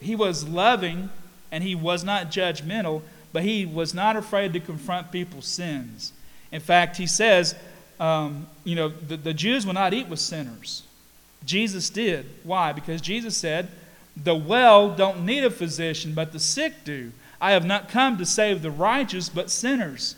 he 0.01 0.17
was 0.17 0.49
loving 0.49 1.11
and 1.53 1.63
he 1.63 1.77
was 1.77 2.03
not 2.03 2.33
judgmental, 2.33 3.03
but 3.33 3.45
he 3.45 3.65
was 3.65 3.95
not 3.95 4.17
afraid 4.17 4.53
to 4.55 4.59
confront 4.59 5.13
people's 5.13 5.47
sins. 5.47 6.13
In 6.51 6.61
fact, 6.61 6.97
he 6.97 7.07
says, 7.07 7.55
um, 8.01 8.49
you 8.65 8.75
know, 8.75 8.89
the, 8.89 9.17
the 9.17 9.33
Jews 9.33 9.65
will 9.65 9.75
not 9.75 9.95
eat 9.95 10.09
with 10.09 10.19
sinners. 10.19 10.83
Jesus 11.45 11.89
did. 11.89 12.27
Why? 12.43 12.73
Because 12.73 13.01
Jesus 13.01 13.37
said, 13.37 13.69
the 14.17 14.35
well 14.35 14.91
don't 14.91 15.25
need 15.25 15.45
a 15.45 15.51
physician, 15.51 16.15
but 16.15 16.33
the 16.33 16.39
sick 16.39 16.85
do. 16.85 17.13
I 17.41 17.53
have 17.53 17.67
not 17.67 17.89
come 17.89 18.17
to 18.19 18.27
save 18.27 18.63
the 18.63 18.71
righteous, 18.71 19.29
but 19.29 19.51
sinners. 19.51 20.17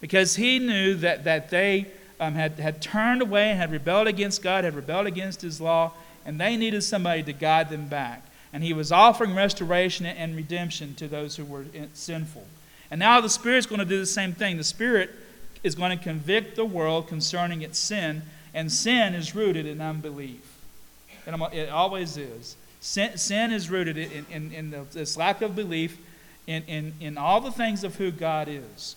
Because 0.00 0.36
he 0.36 0.58
knew 0.58 0.94
that, 0.96 1.24
that 1.24 1.50
they, 1.50 1.86
um, 2.20 2.34
had, 2.34 2.52
had 2.58 2.82
turned 2.82 3.22
away 3.22 3.50
and 3.50 3.58
had 3.58 3.70
rebelled 3.70 4.08
against 4.08 4.42
God, 4.42 4.64
had 4.64 4.74
rebelled 4.74 5.06
against 5.06 5.42
His 5.42 5.60
law, 5.60 5.92
and 6.24 6.40
they 6.40 6.56
needed 6.56 6.82
somebody 6.82 7.22
to 7.22 7.32
guide 7.32 7.70
them 7.70 7.88
back. 7.88 8.24
And 8.52 8.62
He 8.62 8.72
was 8.72 8.90
offering 8.90 9.34
restoration 9.34 10.06
and 10.06 10.36
redemption 10.36 10.94
to 10.96 11.08
those 11.08 11.36
who 11.36 11.44
were 11.44 11.64
sinful. 11.94 12.46
And 12.90 12.98
now 12.98 13.20
the 13.20 13.28
Spirit's 13.28 13.66
going 13.66 13.80
to 13.80 13.84
do 13.84 13.98
the 13.98 14.06
same 14.06 14.32
thing. 14.32 14.56
The 14.56 14.64
Spirit 14.64 15.10
is 15.62 15.74
going 15.74 15.96
to 15.96 16.02
convict 16.02 16.56
the 16.56 16.64
world 16.64 17.08
concerning 17.08 17.62
its 17.62 17.78
sin, 17.78 18.22
and 18.54 18.72
sin 18.72 19.14
is 19.14 19.34
rooted 19.34 19.66
in 19.66 19.80
unbelief. 19.80 20.40
It 21.26 21.68
always 21.68 22.16
is. 22.16 22.56
Sin, 22.80 23.16
sin 23.18 23.52
is 23.52 23.70
rooted 23.70 23.98
in, 23.98 24.26
in, 24.30 24.52
in 24.52 24.86
this 24.92 25.16
lack 25.16 25.42
of 25.42 25.56
belief 25.56 25.98
in, 26.46 26.62
in, 26.64 26.94
in 27.00 27.18
all 27.18 27.40
the 27.40 27.50
things 27.50 27.84
of 27.84 27.96
who 27.96 28.10
God 28.10 28.48
is. 28.48 28.96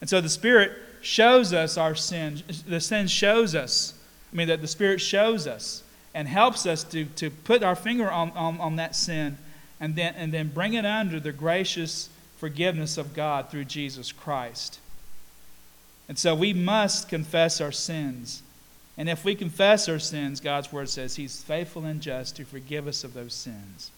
And 0.00 0.08
so 0.08 0.20
the 0.20 0.28
Spirit 0.28 0.72
shows 1.00 1.52
us 1.52 1.76
our 1.76 1.94
sin. 1.94 2.42
The 2.66 2.80
sin 2.80 3.08
shows 3.08 3.54
us, 3.54 3.94
I 4.32 4.36
mean, 4.36 4.48
that 4.48 4.60
the 4.60 4.68
Spirit 4.68 5.00
shows 5.00 5.46
us 5.46 5.82
and 6.14 6.28
helps 6.28 6.66
us 6.66 6.84
to, 6.84 7.06
to 7.06 7.30
put 7.30 7.62
our 7.62 7.76
finger 7.76 8.10
on, 8.10 8.30
on, 8.32 8.60
on 8.60 8.76
that 8.76 8.94
sin 8.94 9.38
and 9.80 9.96
then, 9.96 10.14
and 10.16 10.32
then 10.32 10.48
bring 10.48 10.74
it 10.74 10.84
under 10.84 11.18
the 11.18 11.32
gracious 11.32 12.08
forgiveness 12.36 12.98
of 12.98 13.14
God 13.14 13.50
through 13.50 13.64
Jesus 13.64 14.12
Christ. 14.12 14.78
And 16.08 16.18
so 16.18 16.34
we 16.34 16.52
must 16.52 17.08
confess 17.08 17.60
our 17.60 17.72
sins. 17.72 18.42
And 18.96 19.08
if 19.08 19.24
we 19.24 19.34
confess 19.34 19.88
our 19.88 19.98
sins, 19.98 20.40
God's 20.40 20.72
word 20.72 20.88
says 20.88 21.16
He's 21.16 21.42
faithful 21.42 21.84
and 21.84 22.00
just 22.00 22.36
to 22.36 22.44
forgive 22.44 22.86
us 22.86 23.04
of 23.04 23.14
those 23.14 23.34
sins 23.34 23.90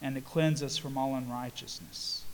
and 0.00 0.14
to 0.14 0.20
cleanse 0.20 0.62
us 0.62 0.76
from 0.76 0.96
all 0.96 1.14
unrighteousness. 1.14 2.24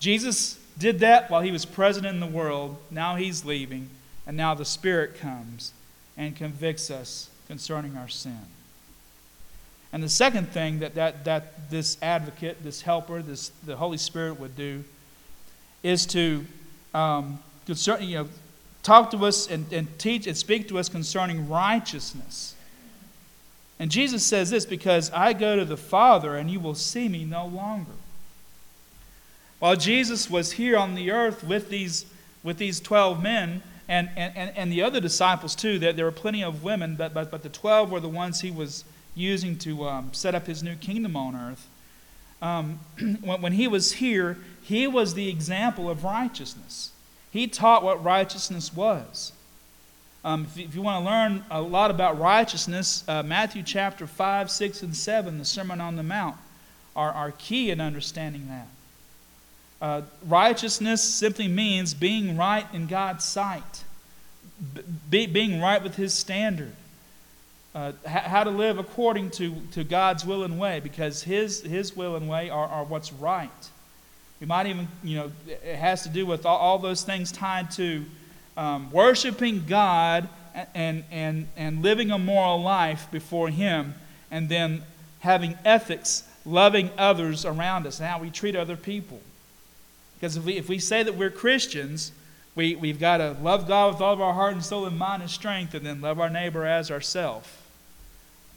Jesus 0.00 0.58
did 0.76 0.98
that 1.00 1.30
while 1.30 1.40
he 1.40 1.52
was 1.52 1.64
present 1.64 2.04
in 2.04 2.20
the 2.20 2.26
world. 2.26 2.76
Now 2.90 3.16
he's 3.16 3.44
leaving, 3.44 3.88
and 4.26 4.36
now 4.36 4.54
the 4.54 4.64
Spirit 4.64 5.18
comes 5.18 5.72
and 6.16 6.36
convicts 6.36 6.90
us 6.90 7.30
concerning 7.46 7.96
our 7.96 8.08
sin. 8.08 8.40
And 9.92 10.02
the 10.02 10.08
second 10.08 10.48
thing 10.48 10.80
that, 10.80 10.96
that, 10.96 11.24
that 11.24 11.70
this 11.70 11.96
advocate, 12.02 12.64
this 12.64 12.82
helper, 12.82 13.22
this, 13.22 13.50
the 13.64 13.76
Holy 13.76 13.96
Spirit 13.96 14.40
would 14.40 14.56
do 14.56 14.82
is 15.84 16.04
to 16.06 16.44
um, 16.92 17.38
concern, 17.64 18.02
you 18.02 18.18
know, 18.18 18.28
talk 18.84 19.10
to 19.10 19.24
us 19.24 19.50
and, 19.50 19.70
and 19.72 19.98
teach 19.98 20.28
and 20.28 20.36
speak 20.36 20.68
to 20.68 20.78
us 20.78 20.88
concerning 20.88 21.48
righteousness. 21.48 22.54
And 23.80 23.90
Jesus 23.90 24.24
says 24.24 24.50
this 24.50 24.64
because 24.64 25.10
I 25.10 25.32
go 25.32 25.56
to 25.56 25.64
the 25.64 25.76
Father 25.76 26.36
and 26.36 26.48
you 26.48 26.60
will 26.60 26.76
see 26.76 27.08
me 27.08 27.24
no 27.24 27.46
longer. 27.46 27.90
While 29.58 29.76
Jesus 29.76 30.30
was 30.30 30.52
here 30.52 30.76
on 30.76 30.94
the 30.94 31.10
earth 31.10 31.42
with 31.42 31.70
these, 31.70 32.06
with 32.42 32.58
these 32.58 32.78
12 32.78 33.22
men 33.22 33.62
and, 33.88 34.10
and, 34.16 34.52
and 34.54 34.70
the 34.70 34.82
other 34.82 35.00
disciples 35.00 35.54
too, 35.54 35.78
there, 35.78 35.92
there 35.92 36.04
were 36.04 36.12
plenty 36.12 36.44
of 36.44 36.62
women, 36.62 36.94
but, 36.94 37.14
but, 37.14 37.30
but 37.30 37.42
the 37.42 37.48
12 37.48 37.90
were 37.90 38.00
the 38.00 38.08
ones 38.08 38.42
he 38.42 38.50
was 38.50 38.84
using 39.14 39.56
to 39.58 39.88
um, 39.88 40.12
set 40.12 40.34
up 40.34 40.46
his 40.46 40.62
new 40.62 40.76
kingdom 40.76 41.16
on 41.16 41.34
earth. 41.34 41.66
Um, 42.42 42.80
when, 43.22 43.40
when 43.40 43.52
he 43.52 43.66
was 43.66 43.94
here, 43.94 44.36
he 44.62 44.86
was 44.86 45.14
the 45.14 45.28
example 45.28 45.88
of 45.88 46.04
righteousness. 46.04 46.92
He 47.34 47.48
taught 47.48 47.82
what 47.82 48.04
righteousness 48.04 48.72
was. 48.72 49.32
Um, 50.24 50.44
if, 50.44 50.56
if, 50.56 50.74
you 50.76 50.82
want 50.82 51.04
to 51.04 51.10
learn 51.10 51.44
a 51.50 51.60
lot 51.60 51.90
about 51.90 52.16
righteousness, 52.20 53.02
uh, 53.08 53.24
Matthew 53.24 53.64
chapter 53.64 54.06
5, 54.06 54.48
6, 54.48 54.82
and 54.84 54.96
7, 54.96 55.38
the 55.38 55.44
Sermon 55.44 55.80
on 55.80 55.96
the 55.96 56.04
Mount, 56.04 56.36
are, 56.94 57.10
are 57.10 57.32
key 57.32 57.72
in 57.72 57.80
understanding 57.80 58.46
that. 58.46 58.68
Uh, 59.82 60.02
righteousness 60.28 61.02
simply 61.02 61.48
means 61.48 61.92
being 61.92 62.36
right 62.36 62.66
in 62.72 62.86
God's 62.86 63.24
sight, 63.24 63.82
be, 65.10 65.26
being 65.26 65.60
right 65.60 65.82
with 65.82 65.96
His 65.96 66.14
standard, 66.14 66.72
uh, 67.74 67.90
how 68.06 68.44
to 68.44 68.50
live 68.50 68.78
according 68.78 69.32
to, 69.32 69.56
to 69.72 69.82
God's 69.82 70.24
will 70.24 70.44
and 70.44 70.56
way, 70.56 70.78
because 70.78 71.24
His, 71.24 71.62
his 71.62 71.96
will 71.96 72.14
and 72.14 72.28
way 72.28 72.48
are, 72.48 72.68
are 72.68 72.84
what's 72.84 73.12
right. 73.12 73.50
We 74.44 74.48
might 74.48 74.66
even, 74.66 74.88
you 75.02 75.16
know, 75.16 75.32
it 75.46 75.76
has 75.76 76.02
to 76.02 76.10
do 76.10 76.26
with 76.26 76.44
all, 76.44 76.58
all 76.58 76.78
those 76.78 77.02
things 77.02 77.32
tied 77.32 77.70
to 77.70 78.04
um, 78.58 78.90
worshiping 78.90 79.64
God 79.66 80.28
and, 80.74 81.02
and, 81.10 81.48
and 81.56 81.82
living 81.82 82.10
a 82.10 82.18
moral 82.18 82.60
life 82.60 83.10
before 83.10 83.48
Him, 83.48 83.94
and 84.30 84.50
then 84.50 84.82
having 85.20 85.56
ethics, 85.64 86.24
loving 86.44 86.90
others 86.98 87.46
around 87.46 87.86
us, 87.86 88.00
and 88.00 88.06
how 88.06 88.18
we 88.18 88.28
treat 88.28 88.54
other 88.54 88.76
people. 88.76 89.18
Because 90.16 90.36
if 90.36 90.44
we, 90.44 90.58
if 90.58 90.68
we 90.68 90.78
say 90.78 91.02
that 91.02 91.14
we're 91.14 91.30
Christians, 91.30 92.12
we, 92.54 92.76
we've 92.76 93.00
got 93.00 93.16
to 93.16 93.34
love 93.40 93.66
God 93.66 93.94
with 93.94 94.02
all 94.02 94.12
of 94.12 94.20
our 94.20 94.34
heart 94.34 94.52
and 94.52 94.62
soul 94.62 94.84
and 94.84 94.98
mind 94.98 95.22
and 95.22 95.30
strength, 95.30 95.72
and 95.72 95.86
then 95.86 96.02
love 96.02 96.20
our 96.20 96.28
neighbor 96.28 96.66
as 96.66 96.90
ourselves. 96.90 97.48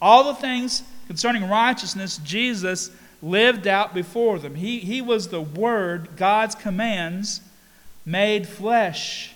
All 0.01 0.25
the 0.25 0.35
things 0.35 0.83
concerning 1.07 1.47
righteousness, 1.47 2.17
Jesus 2.25 2.91
lived 3.21 3.67
out 3.67 3.93
before 3.93 4.39
them. 4.39 4.55
He, 4.55 4.79
he 4.79 5.01
was 5.01 5.29
the 5.29 5.41
Word, 5.41 6.09
God's 6.15 6.55
commands, 6.55 7.41
made 8.05 8.47
flesh. 8.47 9.33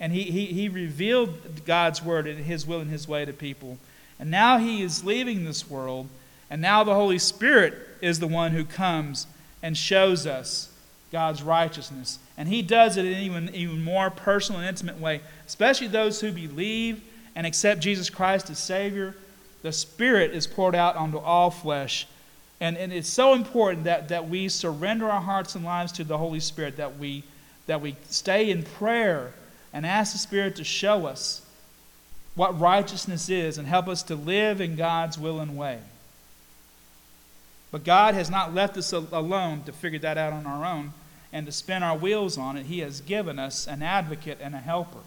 And 0.00 0.12
he, 0.12 0.24
he, 0.24 0.46
he 0.46 0.68
revealed 0.68 1.64
God's 1.64 2.02
word 2.02 2.26
and 2.26 2.44
his 2.44 2.66
will 2.66 2.80
and 2.80 2.90
his 2.90 3.06
way 3.06 3.24
to 3.24 3.32
people. 3.32 3.78
And 4.18 4.30
now 4.30 4.58
he 4.58 4.82
is 4.82 5.04
leaving 5.04 5.44
this 5.44 5.68
world, 5.68 6.08
and 6.50 6.60
now 6.60 6.84
the 6.84 6.94
Holy 6.94 7.18
Spirit 7.18 7.74
is 8.00 8.20
the 8.20 8.26
one 8.26 8.52
who 8.52 8.64
comes 8.64 9.26
and 9.62 9.76
shows 9.76 10.26
us 10.26 10.70
God's 11.10 11.42
righteousness. 11.42 12.18
And 12.36 12.48
he 12.48 12.62
does 12.62 12.96
it 12.96 13.04
in 13.04 13.12
an 13.12 13.20
even, 13.20 13.54
even 13.54 13.82
more 13.82 14.10
personal 14.10 14.60
and 14.60 14.68
intimate 14.68 14.98
way, 14.98 15.20
especially 15.46 15.88
those 15.88 16.20
who 16.20 16.32
believe 16.32 17.02
and 17.34 17.46
accept 17.46 17.80
Jesus 17.80 18.10
Christ 18.10 18.50
as 18.50 18.58
Savior. 18.58 19.14
The 19.62 19.72
Spirit 19.72 20.32
is 20.32 20.46
poured 20.46 20.74
out 20.74 20.96
onto 20.96 21.18
all 21.18 21.50
flesh. 21.50 22.06
And, 22.60 22.76
and 22.76 22.92
it's 22.92 23.08
so 23.08 23.34
important 23.34 23.84
that, 23.84 24.08
that 24.08 24.28
we 24.28 24.48
surrender 24.48 25.10
our 25.10 25.20
hearts 25.20 25.54
and 25.54 25.64
lives 25.64 25.92
to 25.92 26.04
the 26.04 26.18
Holy 26.18 26.40
Spirit, 26.40 26.76
that 26.76 26.98
we, 26.98 27.24
that 27.66 27.80
we 27.80 27.96
stay 28.08 28.50
in 28.50 28.62
prayer 28.62 29.32
and 29.72 29.84
ask 29.84 30.12
the 30.12 30.18
Spirit 30.18 30.56
to 30.56 30.64
show 30.64 31.06
us 31.06 31.42
what 32.34 32.58
righteousness 32.58 33.28
is 33.28 33.58
and 33.58 33.66
help 33.66 33.88
us 33.88 34.02
to 34.04 34.14
live 34.14 34.60
in 34.60 34.76
God's 34.76 35.18
will 35.18 35.40
and 35.40 35.56
way. 35.56 35.78
But 37.70 37.84
God 37.84 38.14
has 38.14 38.30
not 38.30 38.54
left 38.54 38.76
us 38.76 38.92
alone 38.92 39.62
to 39.64 39.72
figure 39.72 39.98
that 40.00 40.16
out 40.16 40.32
on 40.32 40.46
our 40.46 40.64
own 40.64 40.92
and 41.32 41.46
to 41.46 41.52
spin 41.52 41.82
our 41.82 41.96
wheels 41.96 42.38
on 42.38 42.56
it. 42.56 42.66
He 42.66 42.78
has 42.78 43.00
given 43.00 43.40
us 43.40 43.66
an 43.66 43.82
advocate 43.82 44.38
and 44.40 44.54
a 44.54 44.58
helper, 44.58 45.00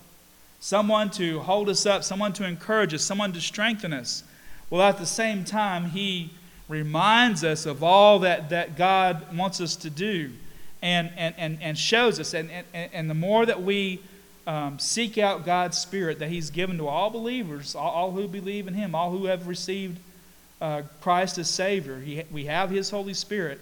someone 0.59 1.09
to 1.11 1.39
hold 1.39 1.69
us 1.69 1.85
up, 1.85 2.03
someone 2.03 2.33
to 2.33 2.45
encourage 2.45 2.93
us, 2.93 3.03
someone 3.03 3.31
to 3.31 3.39
strengthen 3.39 3.93
us. 3.93 4.23
Well, 4.69 4.81
at 4.81 4.97
the 4.97 5.05
same 5.05 5.45
time, 5.45 5.91
He 5.91 6.31
reminds 6.67 7.43
us 7.43 7.65
of 7.65 7.83
all 7.83 8.19
that, 8.19 8.49
that 8.49 8.75
God 8.75 9.35
wants 9.35 9.61
us 9.61 9.75
to 9.77 9.89
do 9.89 10.31
and, 10.81 11.11
and, 11.17 11.33
and, 11.37 11.57
and 11.61 11.77
shows 11.77 12.19
us. 12.19 12.33
And, 12.33 12.49
and, 12.73 12.93
and 12.93 13.09
the 13.09 13.13
more 13.15 13.45
that 13.45 13.61
we 13.61 14.01
um, 14.45 14.79
seek 14.79 15.17
out 15.17 15.45
God's 15.45 15.77
Spirit 15.77 16.19
that 16.19 16.29
He's 16.29 16.49
given 16.49 16.77
to 16.77 16.87
all 16.87 17.09
believers, 17.09 17.75
all, 17.75 17.91
all 17.91 18.11
who 18.11 18.27
believe 18.27 18.67
in 18.67 18.73
Him, 18.73 18.95
all 18.95 19.11
who 19.11 19.25
have 19.25 19.47
received 19.47 19.99
uh, 20.61 20.83
Christ 21.01 21.37
as 21.37 21.49
Savior. 21.49 21.99
He, 21.99 22.23
we 22.31 22.45
have 22.45 22.69
His 22.69 22.89
Holy 22.89 23.13
Spirit. 23.13 23.59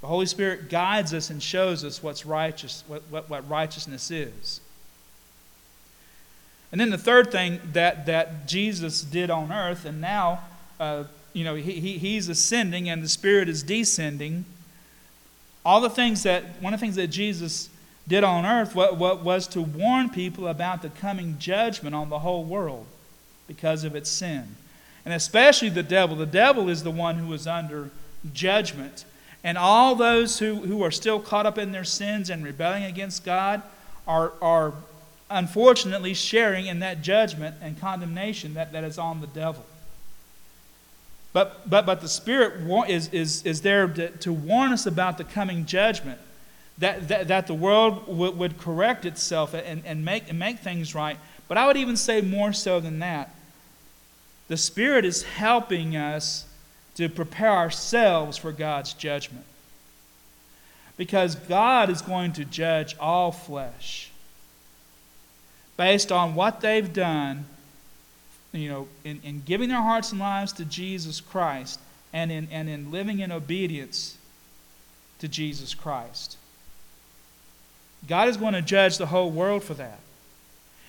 The 0.00 0.06
Holy 0.06 0.26
Spirit 0.26 0.68
guides 0.68 1.14
us 1.14 1.30
and 1.30 1.42
shows 1.42 1.84
us 1.84 2.02
what's 2.02 2.26
righteous, 2.26 2.84
what, 2.86 3.02
what, 3.10 3.30
what 3.30 3.48
righteousness 3.48 4.10
is. 4.10 4.60
And 6.70 6.80
then 6.80 6.90
the 6.90 6.98
third 6.98 7.32
thing 7.32 7.60
that, 7.72 8.06
that 8.06 8.46
Jesus 8.46 9.02
did 9.02 9.30
on 9.30 9.52
earth, 9.52 9.84
and 9.84 10.00
now, 10.00 10.40
uh, 10.78 11.04
you 11.36 11.44
know, 11.44 11.54
he, 11.54 11.72
he, 11.80 11.98
he's 11.98 12.30
ascending 12.30 12.88
and 12.88 13.02
the 13.02 13.10
Spirit 13.10 13.46
is 13.50 13.62
descending. 13.62 14.46
All 15.66 15.82
the 15.82 15.90
things 15.90 16.22
that, 16.22 16.42
one 16.62 16.72
of 16.72 16.80
the 16.80 16.86
things 16.86 16.96
that 16.96 17.08
Jesus 17.08 17.68
did 18.08 18.24
on 18.24 18.46
earth 18.46 18.74
what, 18.74 18.96
what 18.96 19.22
was 19.22 19.46
to 19.48 19.60
warn 19.60 20.08
people 20.08 20.48
about 20.48 20.80
the 20.80 20.88
coming 20.88 21.36
judgment 21.38 21.94
on 21.94 22.08
the 22.08 22.20
whole 22.20 22.42
world 22.42 22.86
because 23.46 23.84
of 23.84 23.94
its 23.94 24.08
sin. 24.08 24.56
And 25.04 25.12
especially 25.12 25.68
the 25.68 25.82
devil. 25.82 26.16
The 26.16 26.24
devil 26.24 26.70
is 26.70 26.82
the 26.84 26.90
one 26.90 27.16
who 27.16 27.30
is 27.34 27.46
under 27.46 27.90
judgment. 28.32 29.04
And 29.44 29.58
all 29.58 29.94
those 29.94 30.38
who, 30.38 30.54
who 30.54 30.82
are 30.82 30.90
still 30.90 31.20
caught 31.20 31.44
up 31.44 31.58
in 31.58 31.70
their 31.70 31.84
sins 31.84 32.30
and 32.30 32.42
rebelling 32.42 32.84
against 32.84 33.26
God 33.26 33.60
are, 34.08 34.32
are 34.40 34.72
unfortunately 35.28 36.14
sharing 36.14 36.64
in 36.64 36.78
that 36.78 37.02
judgment 37.02 37.56
and 37.60 37.78
condemnation 37.78 38.54
that, 38.54 38.72
that 38.72 38.84
is 38.84 38.96
on 38.96 39.20
the 39.20 39.26
devil. 39.26 39.66
But, 41.36 41.68
but, 41.68 41.84
but 41.84 42.00
the 42.00 42.08
Spirit 42.08 42.62
is, 42.88 43.10
is, 43.12 43.42
is 43.42 43.60
there 43.60 43.86
to, 43.88 44.08
to 44.08 44.32
warn 44.32 44.72
us 44.72 44.86
about 44.86 45.18
the 45.18 45.24
coming 45.24 45.66
judgment 45.66 46.18
that, 46.78 47.08
that, 47.08 47.28
that 47.28 47.46
the 47.46 47.52
world 47.52 48.08
would, 48.08 48.38
would 48.38 48.56
correct 48.56 49.04
itself 49.04 49.52
and, 49.52 49.84
and, 49.84 50.02
make, 50.02 50.30
and 50.30 50.38
make 50.38 50.60
things 50.60 50.94
right. 50.94 51.18
But 51.46 51.58
I 51.58 51.66
would 51.66 51.76
even 51.76 51.98
say 51.98 52.22
more 52.22 52.54
so 52.54 52.80
than 52.80 53.00
that. 53.00 53.34
The 54.48 54.56
Spirit 54.56 55.04
is 55.04 55.24
helping 55.24 55.94
us 55.94 56.46
to 56.94 57.10
prepare 57.10 57.52
ourselves 57.52 58.38
for 58.38 58.50
God's 58.50 58.94
judgment. 58.94 59.44
Because 60.96 61.34
God 61.34 61.90
is 61.90 62.00
going 62.00 62.32
to 62.32 62.46
judge 62.46 62.96
all 62.98 63.30
flesh. 63.30 64.10
based 65.76 66.10
on 66.10 66.34
what 66.34 66.62
they've 66.62 66.94
done, 66.94 67.44
you 68.52 68.68
know, 68.68 68.88
in, 69.04 69.20
in 69.22 69.42
giving 69.44 69.68
their 69.68 69.82
hearts 69.82 70.12
and 70.12 70.20
lives 70.20 70.52
to 70.54 70.64
Jesus 70.64 71.20
Christ 71.20 71.80
and 72.12 72.32
in, 72.32 72.48
and 72.50 72.68
in 72.68 72.90
living 72.90 73.20
in 73.20 73.30
obedience 73.30 74.16
to 75.18 75.28
Jesus 75.28 75.74
Christ. 75.74 76.36
God 78.06 78.28
is 78.28 78.36
going 78.36 78.54
to 78.54 78.62
judge 78.62 78.98
the 78.98 79.06
whole 79.06 79.30
world 79.30 79.64
for 79.64 79.74
that. 79.74 79.98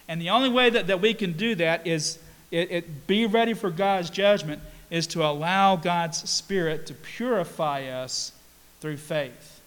And 0.08 0.22
the 0.22 0.30
only 0.30 0.50
way 0.50 0.70
that, 0.70 0.88
that 0.88 1.02
we 1.02 1.14
can 1.14 1.34
do 1.34 1.56
that 1.56 1.86
is 1.86 2.20
it, 2.52 2.72
it, 2.72 3.08
be 3.08 3.26
ready 3.26 3.54
for 3.54 3.70
God's 3.70 4.10
judgment 4.10 4.62
is 4.90 5.08
to 5.08 5.26
allow 5.26 5.76
God's 5.76 6.30
Spirit 6.30 6.86
to 6.88 6.94
purify 6.94 7.88
us 7.88 8.32
through 8.80 8.98
faith. 8.98 9.60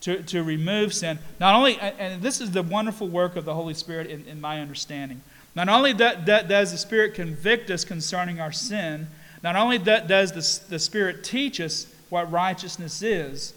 To, 0.00 0.20
to 0.24 0.42
remove 0.42 0.92
sin. 0.92 1.20
Not 1.38 1.54
only, 1.54 1.78
and 1.78 2.20
this 2.20 2.40
is 2.40 2.50
the 2.50 2.62
wonderful 2.62 3.06
work 3.06 3.36
of 3.36 3.44
the 3.44 3.54
Holy 3.54 3.74
Spirit 3.74 4.08
in, 4.08 4.24
in 4.26 4.40
my 4.40 4.60
understanding. 4.60 5.20
Not 5.54 5.68
only 5.68 5.92
that, 5.94 6.26
that 6.26 6.48
does 6.48 6.72
the 6.72 6.78
Spirit 6.78 7.14
convict 7.14 7.70
us 7.70 7.84
concerning 7.84 8.40
our 8.40 8.52
sin, 8.52 9.08
not 9.42 9.56
only 9.56 9.78
that 9.78 10.08
does 10.08 10.32
the, 10.32 10.70
the 10.70 10.78
Spirit 10.78 11.24
teach 11.24 11.60
us 11.60 11.86
what 12.08 12.30
righteousness 12.30 13.02
is, 13.02 13.54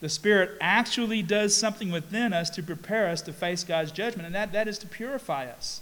the 0.00 0.08
Spirit 0.08 0.58
actually 0.60 1.22
does 1.22 1.56
something 1.56 1.90
within 1.90 2.32
us 2.32 2.50
to 2.50 2.62
prepare 2.62 3.08
us 3.08 3.22
to 3.22 3.32
face 3.32 3.64
God's 3.64 3.90
judgment, 3.90 4.26
and 4.26 4.34
that, 4.34 4.52
that 4.52 4.68
is 4.68 4.78
to 4.78 4.86
purify 4.86 5.46
us. 5.46 5.80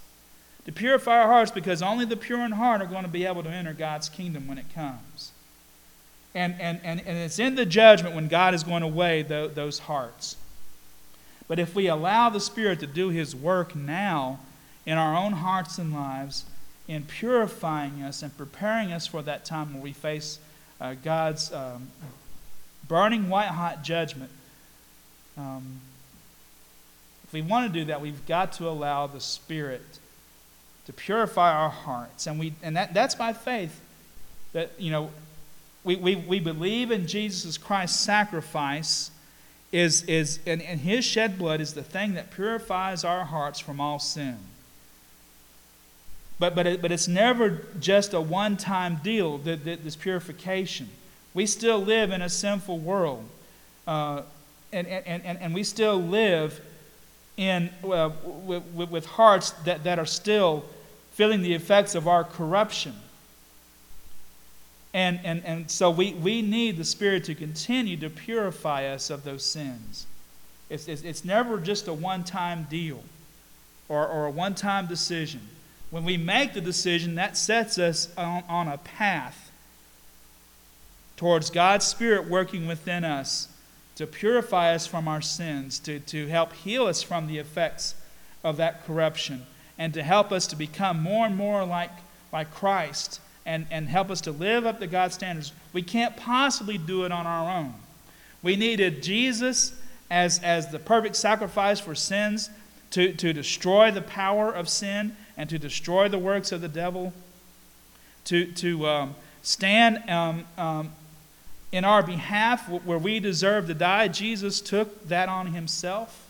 To 0.67 0.73
purify 0.73 1.19
our 1.19 1.27
hearts 1.27 1.51
because 1.51 1.83
only 1.83 2.05
the 2.05 2.17
pure 2.17 2.41
in 2.41 2.53
heart 2.53 2.81
are 2.81 2.87
going 2.87 3.03
to 3.03 3.09
be 3.09 3.27
able 3.27 3.43
to 3.43 3.51
enter 3.51 3.73
God's 3.73 4.09
kingdom 4.09 4.47
when 4.47 4.59
it 4.59 4.73
comes. 4.75 5.33
And, 6.35 6.55
and, 6.61 6.81
and, 6.83 7.01
and 7.01 7.19
it's 7.19 7.39
in 7.39 7.55
the 7.55 7.67
judgment 7.67 8.15
when 8.15 8.29
God 8.29 8.55
is 8.55 8.63
going 8.63 8.83
to 8.83 8.89
weigh 8.89 9.23
the, 9.23 9.51
those 9.53 9.81
hearts. 9.81 10.37
But 11.49 11.59
if 11.59 11.75
we 11.75 11.89
allow 11.89 12.31
the 12.31 12.41
Spirit 12.41 12.81
to 12.81 12.87
do 12.87 13.11
His 13.11 13.37
work 13.37 13.75
now 13.75 14.41
in 14.87 14.99
our 14.99 15.17
own 15.17 15.33
hearts 15.33 15.79
and 15.79 15.93
lives, 15.93 16.45
in 16.87 17.05
purifying 17.05 18.03
us 18.03 18.23
and 18.23 18.37
preparing 18.37 18.93
us 18.93 19.07
for 19.07 19.23
that 19.23 19.45
time 19.45 19.73
when 19.73 19.83
we 19.83 19.93
face 19.93 20.39
uh, 20.81 20.95
God's 21.03 21.53
um, 21.53 21.89
burning 22.87 23.29
white 23.29 23.49
hot 23.49 23.83
judgment. 23.83 24.31
Um, 25.37 25.81
if 27.25 27.33
we 27.33 27.43
want 27.43 27.73
to 27.73 27.79
do 27.81 27.87
that, 27.87 28.01
we've 28.01 28.25
got 28.27 28.53
to 28.55 28.69
allow 28.69 29.07
the 29.07 29.21
Spirit 29.21 29.83
to 30.87 30.93
purify 30.93 31.53
our 31.53 31.71
hearts. 31.71 32.27
And, 32.27 32.39
we, 32.39 32.53
and 32.63 32.77
that, 32.77 32.93
that's 32.93 33.15
by 33.15 33.33
faith 33.33 33.81
that, 34.53 34.73
you 34.79 34.91
know, 34.91 35.11
we, 35.83 35.97
we, 35.97 36.17
we 36.17 36.41
believe 36.41 36.91
in 36.91 37.07
Jesus 37.07 37.59
Christ's 37.59 38.01
sacrifice 38.01 39.11
is, 39.73 40.03
is 40.05 40.39
and, 40.47 40.63
and 40.63 40.81
his 40.81 41.05
shed 41.05 41.39
blood 41.39 41.61
is 41.61 41.75
the 41.75 41.83
thing 41.83 42.15
that 42.15 42.31
purifies 42.31 43.05
our 43.05 43.25
hearts 43.25 43.59
from 43.59 43.81
all 43.81 43.99
sin. 43.99 44.39
But, 46.39 46.55
but, 46.55 46.67
it, 46.67 46.83
but 46.83 46.91
it's 46.91 47.09
never 47.09 47.63
just 47.79 48.13
a 48.13 48.21
one 48.21 48.57
time 48.57 49.01
deal, 49.03 49.39
this 49.39 49.97
purification. 49.97 50.89
We 51.33 51.47
still 51.47 51.79
live 51.79 52.11
in 52.11 52.23
a 52.23 52.29
sinful 52.29 52.79
world. 52.79 53.25
Uh, 53.87 54.23
and, 54.73 54.87
and, 54.89 55.25
and, 55.25 55.39
and 55.39 55.55
we 55.55 55.63
still 55.63 56.01
live 56.01 56.61
in, 57.37 57.71
uh, 57.85 58.11
with, 58.25 58.91
with 58.91 59.07
hearts 59.07 59.51
that, 59.65 59.85
that 59.85 59.99
are 59.99 60.07
still 60.07 60.65
feeling 61.13 61.43
the 61.43 61.55
effects 61.55 61.95
of 61.95 62.09
our 62.09 62.25
corruption. 62.25 62.95
And, 64.93 65.21
and, 65.25 65.45
and 65.45 65.71
so 65.71 65.91
we, 65.91 66.15
we 66.15 66.43
need 66.43 66.77
the 66.77 66.85
Spirit 66.85 67.25
to 67.25 67.35
continue 67.35 67.97
to 67.99 68.11
purify 68.11 68.87
us 68.87 69.11
of 69.11 69.25
those 69.25 69.45
sins. 69.45 70.07
It's, 70.71 70.89
it's, 70.89 71.03
it's 71.03 71.25
never 71.25 71.59
just 71.59 71.89
a 71.89 71.93
one 71.93 72.25
time 72.25 72.67
deal 72.71 73.03
or, 73.89 74.07
or 74.07 74.27
a 74.27 74.31
one 74.31 74.55
time 74.55 74.87
decision. 74.87 75.41
When 75.95 76.05
we 76.05 76.17
make 76.17 76.55
the 76.55 76.61
decision, 76.61 77.15
that 77.15 77.37
sets 77.37 77.79
us 77.79 78.09
on, 78.19 78.43
on 78.49 78.67
a 78.67 78.79
path 78.79 79.53
towards 81.17 81.51
God's 81.51 81.87
Spirit 81.87 82.29
working 82.29 82.67
within 82.67 83.05
us 83.05 83.47
to 83.95 84.05
purify 84.05 84.75
us 84.75 84.89
from 84.89 85.07
our 85.07 85.23
sins, 85.23 85.79
to, 85.79 86.01
to 86.01 86.27
help 86.27 86.53
heal 86.53 86.87
us 86.87 87.01
from 87.01 87.29
the 87.29 87.39
effects 87.39 87.95
of 88.43 88.57
that 88.57 88.85
corruption 88.85 89.47
and 89.79 89.95
to 89.95 90.03
help 90.03 90.33
us 90.33 90.49
to 90.49 90.57
become 90.57 91.01
more 91.01 91.27
and 91.27 91.37
more 91.37 91.65
like, 91.65 91.93
like 92.33 92.53
Christ 92.53 93.21
and, 93.47 93.65
and 93.71 93.89
help 93.89 94.11
us 94.11 94.21
to 94.23 94.33
live 94.33 94.67
up 94.67 94.81
to 94.81 94.89
God's 94.89 95.15
standards. 95.15 95.53
We 95.73 95.83
can't 95.83 96.17
possibly 96.17 96.77
do 96.77 97.05
it 97.05 97.13
on 97.13 97.25
our 97.25 97.57
own. 97.57 97.73
We 98.43 98.57
needed 98.57 99.01
Jesus 99.01 99.81
as, 100.11 100.41
as 100.41 100.73
the 100.73 100.81
perfect 100.81 101.15
sacrifice 101.15 101.79
for 101.79 101.95
sins 101.95 102.51
to, 102.91 103.13
to 103.13 103.33
destroy 103.33 103.93
the 103.93 104.03
power 104.03 104.51
of 104.53 104.69
sin 104.69 105.15
and 105.37 105.49
to 105.51 105.59
destroy 105.59 106.09
the 106.09 106.19
works 106.19 106.53
of 106.53 106.61
the 106.61 106.69
devil, 106.69 107.13
to, 108.27 108.47
to 108.53 108.87
um, 108.87 109.15
stand 109.43 110.09
um, 110.09 110.45
um, 110.57 110.93
in 111.73 111.85
our 111.85 112.03
behalf 112.03 112.69
where 112.69 112.99
we 112.99 113.21
deserve 113.21 113.67
to 113.67 113.75
die. 113.75 114.09
Jesus 114.09 114.61
took 114.61 115.09
that 115.09 115.29
on 115.29 115.49
himself 115.49 116.25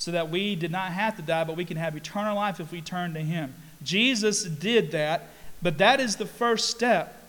so 0.00 0.10
that 0.12 0.30
we 0.30 0.56
did 0.56 0.70
not 0.70 0.92
have 0.92 1.14
to 1.16 1.22
die, 1.22 1.44
but 1.44 1.58
we 1.58 1.64
can 1.66 1.76
have 1.76 1.94
eternal 1.94 2.34
life 2.34 2.58
if 2.58 2.72
we 2.72 2.80
turn 2.80 3.12
to 3.12 3.20
Him. 3.20 3.54
Jesus 3.82 4.44
did 4.44 4.92
that, 4.92 5.28
but 5.60 5.76
that 5.76 6.00
is 6.00 6.16
the 6.16 6.24
first 6.24 6.70
step. 6.70 7.22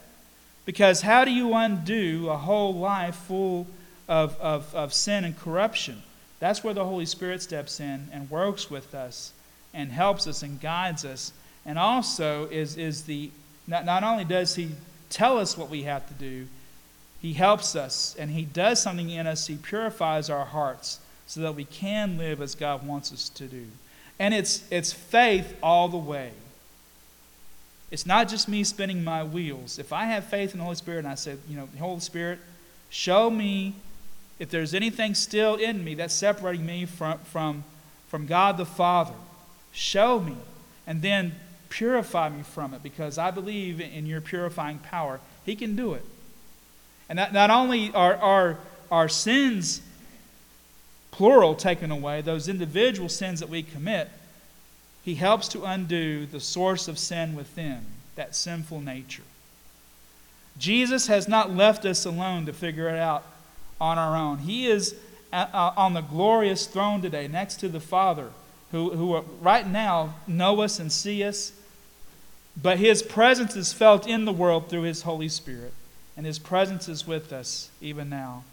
Because 0.65 1.01
how 1.01 1.25
do 1.25 1.31
you 1.31 1.53
undo 1.53 2.29
a 2.29 2.37
whole 2.37 2.73
life 2.73 3.15
full 3.15 3.67
of, 4.07 4.39
of, 4.39 4.73
of 4.73 4.93
sin 4.93 5.25
and 5.25 5.37
corruption? 5.37 6.01
That's 6.39 6.63
where 6.63 6.73
the 6.73 6.85
Holy 6.85 7.05
Spirit 7.05 7.41
steps 7.41 7.81
in 7.81 8.07
and 8.09 8.31
works 8.31 8.69
with 8.69 8.95
us 8.95 9.33
and 9.73 9.91
helps 9.91 10.27
us 10.27 10.43
and 10.43 10.59
guides 10.59 11.05
us. 11.05 11.31
And 11.65 11.77
also 11.77 12.47
is, 12.47 12.77
is 12.77 13.03
the 13.03 13.31
not, 13.67 13.85
not 13.85 14.03
only 14.03 14.25
does 14.25 14.55
he 14.55 14.71
tell 15.09 15.37
us 15.37 15.57
what 15.57 15.69
we 15.69 15.83
have 15.83 16.07
to 16.07 16.13
do, 16.13 16.47
he 17.21 17.33
helps 17.33 17.75
us 17.75 18.15
and 18.17 18.31
he 18.31 18.43
does 18.43 18.81
something 18.81 19.09
in 19.09 19.27
us. 19.27 19.47
He 19.47 19.55
purifies 19.55 20.29
our 20.29 20.45
hearts 20.45 20.99
so 21.27 21.41
that 21.41 21.55
we 21.55 21.65
can 21.65 22.17
live 22.17 22.41
as 22.41 22.55
God 22.55 22.85
wants 22.85 23.13
us 23.13 23.29
to 23.29 23.45
do. 23.45 23.65
And 24.19 24.33
it's, 24.33 24.63
it's 24.69 24.91
faith 24.91 25.55
all 25.63 25.87
the 25.87 25.97
way. 25.97 26.31
It's 27.91 28.05
not 28.05 28.29
just 28.29 28.47
me 28.47 28.63
spinning 28.63 29.03
my 29.03 29.23
wheels. 29.23 29.77
If 29.77 29.91
I 29.93 30.05
have 30.05 30.25
faith 30.25 30.53
in 30.53 30.59
the 30.59 30.63
Holy 30.63 30.75
Spirit 30.75 30.99
and 30.99 31.07
I 31.07 31.15
say, 31.15 31.35
you 31.49 31.57
know, 31.57 31.67
Holy 31.77 31.99
Spirit, 31.99 32.39
show 32.89 33.29
me 33.29 33.75
if 34.39 34.49
there's 34.49 34.73
anything 34.73 35.13
still 35.13 35.55
in 35.55 35.83
me 35.83 35.95
that's 35.95 36.13
separating 36.13 36.65
me 36.65 36.85
from, 36.85 37.19
from, 37.19 37.63
from 38.07 38.25
God 38.25 38.57
the 38.57 38.65
Father, 38.65 39.13
show 39.71 40.19
me. 40.19 40.37
And 40.87 41.01
then 41.01 41.35
purify 41.69 42.29
me 42.29 42.43
from 42.43 42.73
it 42.73 42.83
because 42.83 43.17
I 43.17 43.31
believe 43.31 43.79
in 43.79 44.05
your 44.05 44.21
purifying 44.21 44.79
power. 44.79 45.19
He 45.45 45.55
can 45.55 45.75
do 45.75 45.93
it. 45.93 46.03
And 47.09 47.17
that, 47.17 47.33
not 47.33 47.49
only 47.49 47.91
are 47.93 48.15
our, 48.15 48.57
our 48.91 49.09
sins 49.09 49.81
plural 51.11 51.55
taken 51.55 51.91
away, 51.91 52.21
those 52.21 52.47
individual 52.47 53.09
sins 53.09 53.39
that 53.39 53.49
we 53.49 53.63
commit, 53.63 54.09
he 55.03 55.15
helps 55.15 55.47
to 55.49 55.63
undo 55.63 56.25
the 56.25 56.39
source 56.39 56.87
of 56.87 56.99
sin 56.99 57.35
within, 57.35 57.85
that 58.15 58.35
sinful 58.35 58.81
nature. 58.81 59.23
Jesus 60.57 61.07
has 61.07 61.27
not 61.27 61.55
left 61.55 61.85
us 61.85 62.05
alone 62.05 62.45
to 62.45 62.53
figure 62.53 62.89
it 62.89 62.99
out 62.99 63.25
on 63.79 63.97
our 63.97 64.15
own. 64.15 64.39
He 64.39 64.67
is 64.67 64.95
uh, 65.33 65.47
uh, 65.53 65.73
on 65.77 65.93
the 65.93 66.01
glorious 66.01 66.67
throne 66.67 67.01
today, 67.01 67.27
next 67.27 67.55
to 67.61 67.69
the 67.69 67.79
Father, 67.79 68.29
who, 68.71 68.91
who 68.91 69.21
right 69.41 69.67
now 69.67 70.15
know 70.27 70.61
us 70.61 70.79
and 70.79 70.91
see 70.91 71.23
us, 71.23 71.51
but 72.61 72.77
his 72.77 73.01
presence 73.01 73.55
is 73.55 73.73
felt 73.73 74.07
in 74.07 74.25
the 74.25 74.33
world 74.33 74.69
through 74.69 74.83
his 74.83 75.03
Holy 75.03 75.29
Spirit, 75.29 75.73
and 76.17 76.25
his 76.25 76.39
presence 76.39 76.89
is 76.89 77.07
with 77.07 77.31
us 77.31 77.69
even 77.81 78.09
now. 78.09 78.43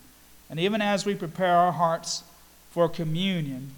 And 0.51 0.59
even 0.59 0.81
as 0.81 1.05
we 1.05 1.15
prepare 1.15 1.55
our 1.55 1.73
hearts 1.73 2.23
for 2.71 2.89
communion. 2.89 3.71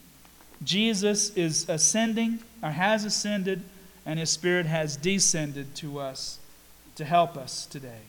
Jesus 0.62 1.34
is 1.36 1.68
ascending, 1.68 2.40
or 2.62 2.70
has 2.70 3.04
ascended, 3.04 3.62
and 4.04 4.18
his 4.18 4.30
Spirit 4.30 4.66
has 4.66 4.96
descended 4.96 5.74
to 5.76 5.98
us 5.98 6.38
to 6.96 7.04
help 7.04 7.36
us 7.36 7.66
today, 7.66 8.02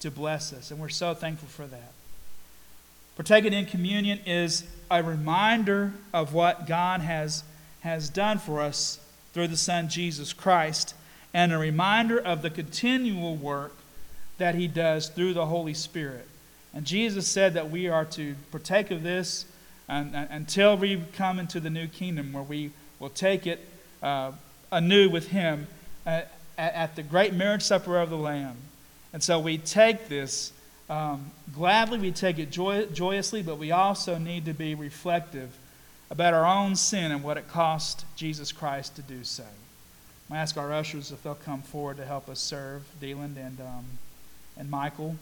to 0.00 0.10
bless 0.10 0.52
us. 0.52 0.70
And 0.70 0.80
we're 0.80 0.88
so 0.88 1.12
thankful 1.14 1.48
for 1.48 1.66
that. 1.66 1.92
Partaking 3.18 3.52
in 3.52 3.66
communion 3.66 4.20
is 4.26 4.62
a 4.92 5.02
reminder 5.02 5.92
of 6.14 6.34
what 6.34 6.68
God 6.68 7.00
has, 7.00 7.42
has 7.80 8.08
done 8.08 8.38
for 8.38 8.60
us 8.60 9.00
through 9.32 9.48
the 9.48 9.56
Son 9.56 9.88
Jesus 9.88 10.32
Christ, 10.32 10.94
and 11.34 11.52
a 11.52 11.58
reminder 11.58 12.16
of 12.20 12.42
the 12.42 12.48
continual 12.48 13.34
work 13.34 13.74
that 14.38 14.54
he 14.54 14.68
does 14.68 15.08
through 15.08 15.34
the 15.34 15.46
Holy 15.46 15.74
Spirit. 15.74 16.28
And 16.72 16.86
Jesus 16.86 17.26
said 17.26 17.54
that 17.54 17.72
we 17.72 17.88
are 17.88 18.04
to 18.04 18.36
partake 18.52 18.92
of 18.92 19.02
this 19.02 19.46
and, 19.88 20.14
and, 20.14 20.30
until 20.30 20.76
we 20.76 21.02
come 21.12 21.40
into 21.40 21.58
the 21.58 21.70
new 21.70 21.88
kingdom 21.88 22.32
where 22.32 22.44
we 22.44 22.70
will 23.00 23.10
take 23.10 23.48
it 23.48 23.66
uh, 24.00 24.30
anew 24.70 25.10
with 25.10 25.30
Him 25.30 25.66
uh, 26.06 26.22
at, 26.56 26.74
at, 26.74 26.94
the 26.94 27.02
great 27.02 27.34
marriage 27.34 27.64
supper 27.64 27.98
of 27.98 28.10
the 28.10 28.16
Lamb. 28.16 28.58
And 29.12 29.24
so 29.24 29.40
we 29.40 29.58
take 29.58 30.06
this 30.06 30.52
um, 30.88 31.30
gladly, 31.54 31.98
we 31.98 32.12
take 32.12 32.38
it 32.38 32.50
joy, 32.50 32.86
joyously, 32.86 33.42
but 33.42 33.58
we 33.58 33.72
also 33.72 34.16
need 34.16 34.46
to 34.46 34.54
be 34.54 34.74
reflective 34.74 35.56
about 36.10 36.32
our 36.32 36.46
own 36.46 36.76
sin 36.76 37.12
and 37.12 37.22
what 37.22 37.36
it 37.36 37.48
cost 37.48 38.06
Jesus 38.16 38.52
Christ 38.52 38.96
to 38.96 39.02
do 39.02 39.24
so. 39.24 39.44
To 40.28 40.34
ask 40.34 40.56
our 40.56 40.72
ushers 40.72 41.12
if 41.12 41.22
they'll 41.22 41.34
come 41.34 41.62
forward 41.62 41.98
to 41.98 42.06
help 42.06 42.28
us 42.28 42.40
serve, 42.40 42.82
Deland 43.00 43.36
and, 43.36 43.60
um, 43.60 43.84
and 44.56 44.70
Michael. 44.70 45.16